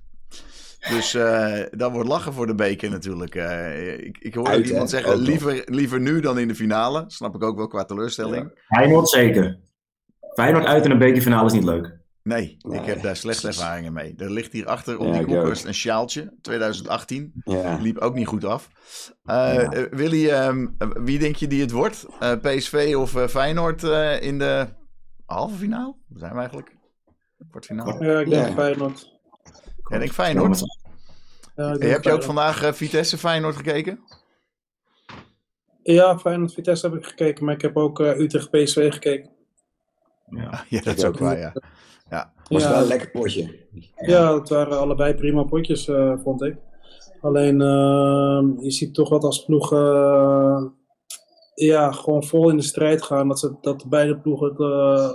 [0.88, 3.34] Dus uh, dat wordt lachen voor de beker natuurlijk.
[3.34, 7.05] Uh, ik, ik hoorde Uit, iemand zeggen, liever, liever nu dan in de finale.
[7.07, 8.51] Snap ik ook wel qua teleurstelling.
[8.55, 8.76] Ja.
[8.76, 9.61] Feyenoord zeker.
[10.34, 12.03] Feyenoord uit in een bekerfinale is niet leuk.
[12.22, 14.14] Nee, nee, ik heb daar slechte ervaringen mee.
[14.16, 17.32] Er ligt hier achter op ja, die koelkast een sjaaltje, 2018.
[17.45, 17.78] Ja.
[17.80, 18.70] Liep ook niet goed af.
[19.24, 22.07] Uh, Willy, um, wie denk je die het wordt?
[22.42, 23.82] PSV of Feyenoord
[24.20, 24.66] in de
[25.26, 25.95] halve finale?
[26.14, 26.73] Zijn we eigenlijk?
[27.51, 28.05] Kwartfinale?
[28.05, 28.53] Ja, ik denk ja.
[28.53, 29.12] Feyenoord.
[29.88, 30.62] En ik Feyenoord.
[31.57, 34.01] Ja, ik heb je ook vandaag uh, Vitesse Feyenoord gekeken?
[35.82, 39.30] Ja, Feyenoord Vitesse heb ik gekeken, maar ik heb ook uh, Utrecht PSV gekeken.
[40.30, 41.53] Ja, ja dat is ook waar, ja.
[42.11, 42.32] ja.
[42.49, 43.66] Was ja, wel een lekker potje.
[43.97, 46.57] Ja, het waren allebei prima potjes, uh, vond ik.
[47.20, 49.70] Alleen, uh, je ziet toch wat als ploeg
[51.55, 53.28] ja, gewoon vol in de strijd gaan.
[53.28, 54.55] Dat, ze, dat beide ploegen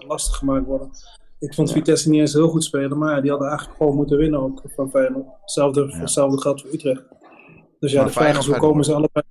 [0.08, 0.92] lastig gemaakt worden.
[1.40, 4.40] Ik vond Vitesse niet eens heel goed spelen, maar die hadden eigenlijk gewoon moeten winnen
[4.40, 5.28] ook van Feyenoord.
[5.42, 5.98] Hetzelfde, ja.
[5.98, 7.04] hetzelfde geldt voor Utrecht.
[7.80, 9.26] Dus ja, maar de vraag is hoe komen ze allebei...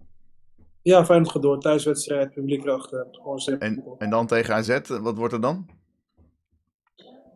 [0.82, 1.60] Ja, Feyenoord gaat door.
[1.60, 3.06] Thuiswedstrijd, publiek erachter.
[3.12, 5.66] Gewoon en, en dan tegen AZ, wat wordt er dan?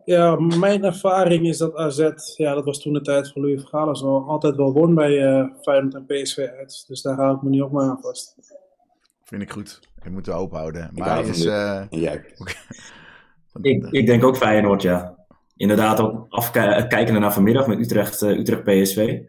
[0.05, 3.95] Ja, mijn ervaring is dat AZ, ja, dat was toen de tijd van Louis Vergaal,
[3.95, 6.83] zo altijd wel won bij uh, Feyenoord en PSV uit.
[6.87, 8.35] Dus daar hou ik me niet op maar aan vast.
[9.23, 9.79] Vind ik goed.
[10.01, 10.89] Ik moet de hoop houden.
[10.93, 11.45] Maar is...
[11.45, 12.21] Uh, ja.
[13.61, 15.15] Ik, ik denk ook Feyenoord, ja.
[15.55, 19.19] Inderdaad, ook afkijkende naar vanmiddag met Utrecht, uh, Utrecht PSV.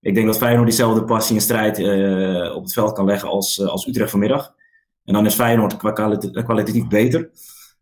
[0.00, 3.58] Ik denk dat Feyenoord diezelfde passie en strijd uh, op het veld kan leggen als,
[3.58, 4.54] uh, als Utrecht vanmiddag.
[5.04, 7.30] En dan is Feyenoord qua kwaliteit, kwalitatief beter.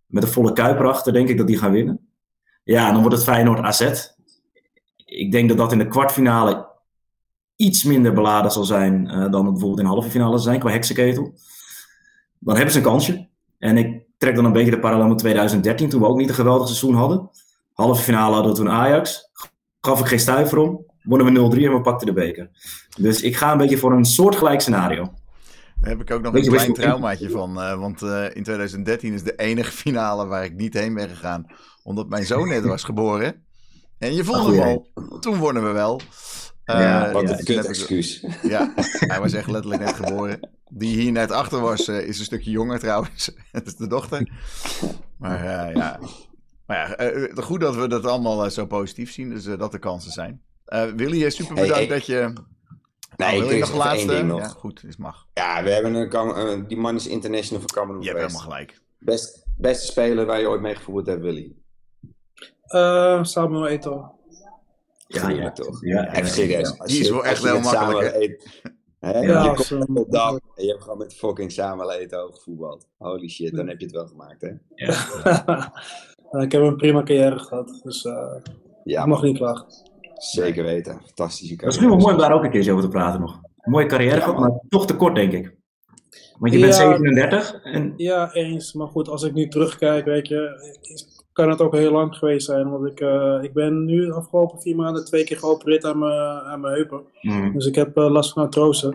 [0.07, 2.09] Met een volle kuip erachter denk ik dat die gaan winnen.
[2.65, 4.09] Ja, en dan wordt het Feyenoord AZ.
[5.05, 6.69] Ik denk dat dat in de kwartfinale
[7.57, 10.71] iets minder beladen zal zijn uh, dan het bijvoorbeeld in de halve finale zijn qua
[10.71, 11.35] heksenketel.
[12.39, 13.29] Dan hebben ze een kansje.
[13.59, 16.35] En ik trek dan een beetje de parallel met 2013, toen we ook niet een
[16.35, 17.31] geweldig seizoen hadden.
[17.73, 19.31] Halve finale hadden we toen Ajax.
[19.81, 20.85] Gaf ik geen stuiver om.
[21.03, 22.51] Wonnen we 0-3 en we pakten de beker.
[22.99, 25.13] Dus ik ga een beetje voor een soortgelijk scenario.
[25.81, 27.59] Daar heb ik ook nog een klein traumaatje van.
[27.59, 31.47] Uh, want uh, in 2013 is de enige finale waar ik niet heen ben gegaan.
[31.83, 33.45] Omdat mijn zoon net was geboren.
[33.99, 34.63] En je voelde hem
[34.95, 35.19] al.
[35.21, 36.01] Toen wonnen we wel.
[36.67, 38.27] Uh, ja, wat een kut excuus.
[38.43, 40.51] Ja, hij was echt letterlijk net geboren.
[40.71, 43.31] Die hier net achter was, uh, is een stukje jonger trouwens.
[43.53, 44.31] Het is de dochter.
[45.19, 46.01] Maar uh, ja,
[46.67, 49.29] maar ja goed dat we dat allemaal zo positief zien.
[49.29, 50.43] Dus dat er kansen zijn.
[50.97, 51.97] Willy, super bedankt hey, hey.
[51.97, 52.33] dat je...
[53.17, 53.99] Nee, oh, ik nog laatste?
[53.99, 54.41] Één ding nog.
[54.41, 55.27] Ja, goed, is mag.
[55.35, 58.81] Ja, we hebben een, die man is international voor Cameroen Je hebt helemaal gelijk.
[58.99, 61.53] Best, beste speler waar je ooit mee gevoerd hebt, Willy?
[63.23, 64.17] Samuel Eto'o.
[65.09, 65.85] Ja, ja, toch.
[65.85, 66.75] Ja, echt serieus.
[66.77, 66.85] Ja.
[66.85, 68.39] Die is wel echt heel makkelijk.
[69.01, 69.21] Hè?
[69.21, 72.89] Ja, je komt op de dag en je hebt gewoon met fucking samen eten gevoetbald.
[72.99, 74.51] Holy shit, dan heb je het wel gemaakt, hè?
[74.75, 75.73] Ja.
[76.45, 78.37] ik heb een prima carrière gehad, dus uh,
[78.85, 79.67] ja, ik mag niet klagen.
[80.15, 81.65] Zeker weten, fantastische carrière.
[81.65, 83.41] Dat is nu wel mooi om daar ook een keer over te praten nog.
[83.65, 85.57] mooie carrière gehad, maar toch te kort, denk ik.
[86.39, 87.93] Want je bent 37 en...
[87.97, 88.73] Ja, eens.
[88.73, 90.61] Maar goed, als ik nu terugkijk, weet je,
[91.37, 92.71] kan het ook heel lang geweest zijn.
[92.71, 96.41] Want ik, uh, ik ben nu de afgelopen vier maanden twee keer geopereerd aan mijn,
[96.41, 97.01] aan mijn heupen.
[97.21, 97.53] Mm.
[97.53, 98.95] Dus ik heb uh, last van artrose.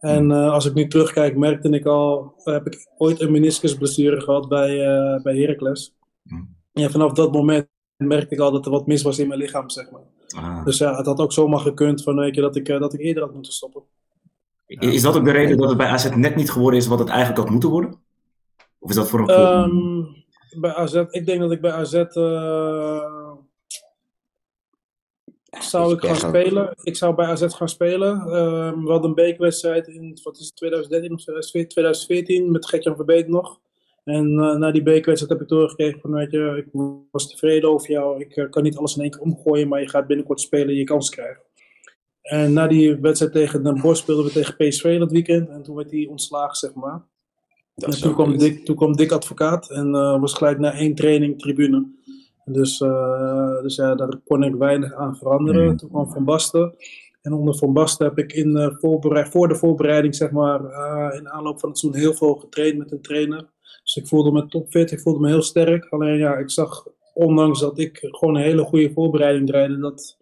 [0.00, 4.48] En uh, als ik nu terugkijk, merkte ik al, heb ik ooit een meniscusblessure gehad
[4.48, 4.76] bij,
[5.22, 5.94] bij Heracles.
[6.22, 6.56] Mm.
[6.72, 9.70] En vanaf dat moment merkte ik al dat er wat mis was in mijn lichaam,
[9.70, 10.00] zeg maar.
[10.42, 10.64] Ah.
[10.64, 13.22] Dus ja, het had ook zomaar gekund van een keer dat ik, dat ik eerder
[13.22, 13.82] had moeten stoppen.
[14.66, 17.08] Is dat ook de reden dat het bij AZ net niet geworden is wat het
[17.08, 17.94] eigenlijk had moeten worden?
[18.78, 19.70] Of is dat voor een...
[19.70, 20.19] Um,
[20.56, 23.34] bij AZ, ik denk dat ik bij AZ uh,
[25.50, 26.74] zou ik gaan spelen.
[26.82, 28.16] Ik zou bij AZ gaan spelen.
[28.16, 33.28] Uh, we hadden een bekerwedstrijd in wat is het, 2013 of 2014 met Gertjan Verbeek
[33.28, 33.60] nog.
[34.04, 36.80] En uh, na die bekerwedstrijd heb ik doorgekregen van, weet je, ik
[37.10, 38.20] was tevreden over jou.
[38.20, 41.10] Ik kan niet alles in één keer omgooien, maar je gaat binnenkort spelen je kans
[41.10, 41.42] krijgen.
[42.22, 45.48] En na die wedstrijd tegen Den Bosch speelden we tegen PSV dat weekend.
[45.48, 47.08] En toen werd hij ontslagen, zeg maar.
[47.84, 51.38] En toen, kwam Dick, toen kwam Dick Advocaat en uh, was gelijk na één training
[51.38, 51.86] tribune.
[52.44, 55.70] Dus, uh, dus ja, daar kon ik weinig aan veranderen.
[55.70, 55.76] Mm.
[55.76, 56.74] Toen kwam Van Basten.
[57.22, 58.68] En onder Van Basten heb ik in, uh,
[59.30, 60.60] voor de voorbereiding, zeg maar,
[61.14, 63.46] in aanloop van het seizoen heel veel getraind met een trainer.
[63.82, 65.86] Dus ik voelde me topfit, ik voelde me heel sterk.
[65.90, 70.18] Alleen ja, ik zag, ondanks dat ik gewoon een hele goede voorbereiding draaide, dat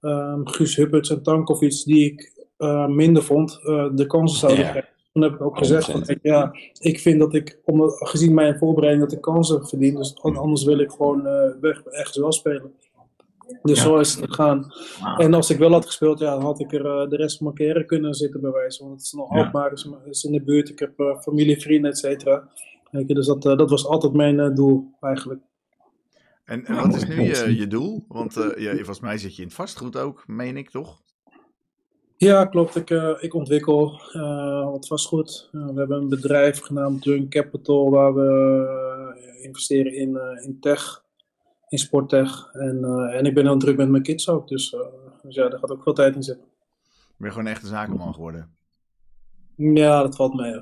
[0.00, 2.46] um, Guus Hupperts en Tankovic, die ik
[2.88, 3.60] minder vond,
[3.94, 4.70] de kansen zouden yeah.
[4.70, 4.98] krijgen.
[5.12, 9.04] Toen heb ik ook gezegd, van, ja, ik vind dat ik, omdat, gezien mijn voorbereiding,
[9.04, 9.94] dat ik kansen verdien.
[9.94, 12.72] Dus anders wil ik gewoon uh, weg, ergens wel spelen.
[13.62, 13.84] Dus ja.
[13.84, 14.72] zo is het gegaan.
[15.16, 17.46] En als ik wel had gespeeld, ja, dan had ik er uh, de rest van
[17.46, 18.82] mijn carrière kunnen zitten bij wijze.
[18.82, 19.44] Want het is nog ja.
[19.44, 20.68] Alkmaar, is, is in de buurt.
[20.68, 22.48] Ik heb uh, familie, vrienden, et cetera.
[22.90, 25.40] Dus dat, dat was altijd mijn doel, eigenlijk.
[26.44, 28.04] En, en wat is nu je, je doel?
[28.08, 31.02] Want je, volgens mij zit je in het vastgoed ook, meen ik, toch?
[32.20, 32.76] Ja, klopt.
[32.76, 35.48] Ik, uh, ik ontwikkel uh, wat vastgoed.
[35.52, 41.04] Uh, we hebben een bedrijf genaamd Drunk Capital waar we investeren in, in tech,
[41.68, 42.48] in sporttech.
[42.52, 44.76] En, en ik ben heel druk met mijn kids ook, dus,
[45.22, 46.46] dus ja, daar gaat ook veel tijd in zitten.
[47.16, 48.54] Ben je gewoon echt een zakenman geworden?
[49.56, 50.60] Ja, dat valt mee.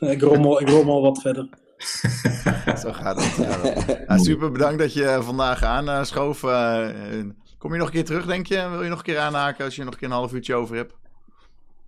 [0.14, 1.48] ik, rommel, ik rommel wat verder.
[2.82, 4.04] Zo gaat het.
[4.06, 6.42] Ja, super, bedankt dat je vandaag aanschoof.
[7.60, 8.68] Kom je nog een keer terug, denk je?
[8.70, 10.76] Wil je nog een keer aanhaken als je nog een keer een half uurtje over
[10.76, 10.94] hebt?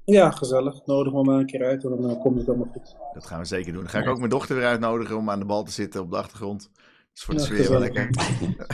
[0.05, 0.87] Ja, gezellig.
[0.87, 2.97] Nodig me maar een keer uit en dan uh, komt het allemaal goed.
[3.15, 3.83] Dat gaan we zeker doen.
[3.83, 6.11] Dan ga ik ook mijn dochter weer uitnodigen om aan de bal te zitten op
[6.11, 6.71] de achtergrond.
[6.75, 8.11] Dat is voor de ja, sfeer wel lekker.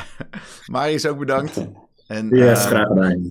[0.73, 1.67] Marius ook bedankt.
[2.07, 3.31] En, ja, yes, uh, graag gedaan.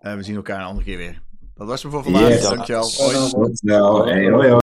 [0.00, 1.22] Uh, we zien elkaar een andere keer weer.
[1.54, 2.28] Dat was hem voor vandaag.
[2.28, 2.42] Yes.
[2.42, 2.90] Dankjewel.
[2.96, 3.16] Hoi.
[3.16, 4.30] Hoi.
[4.30, 4.30] Hoi.
[4.30, 4.50] Hoi.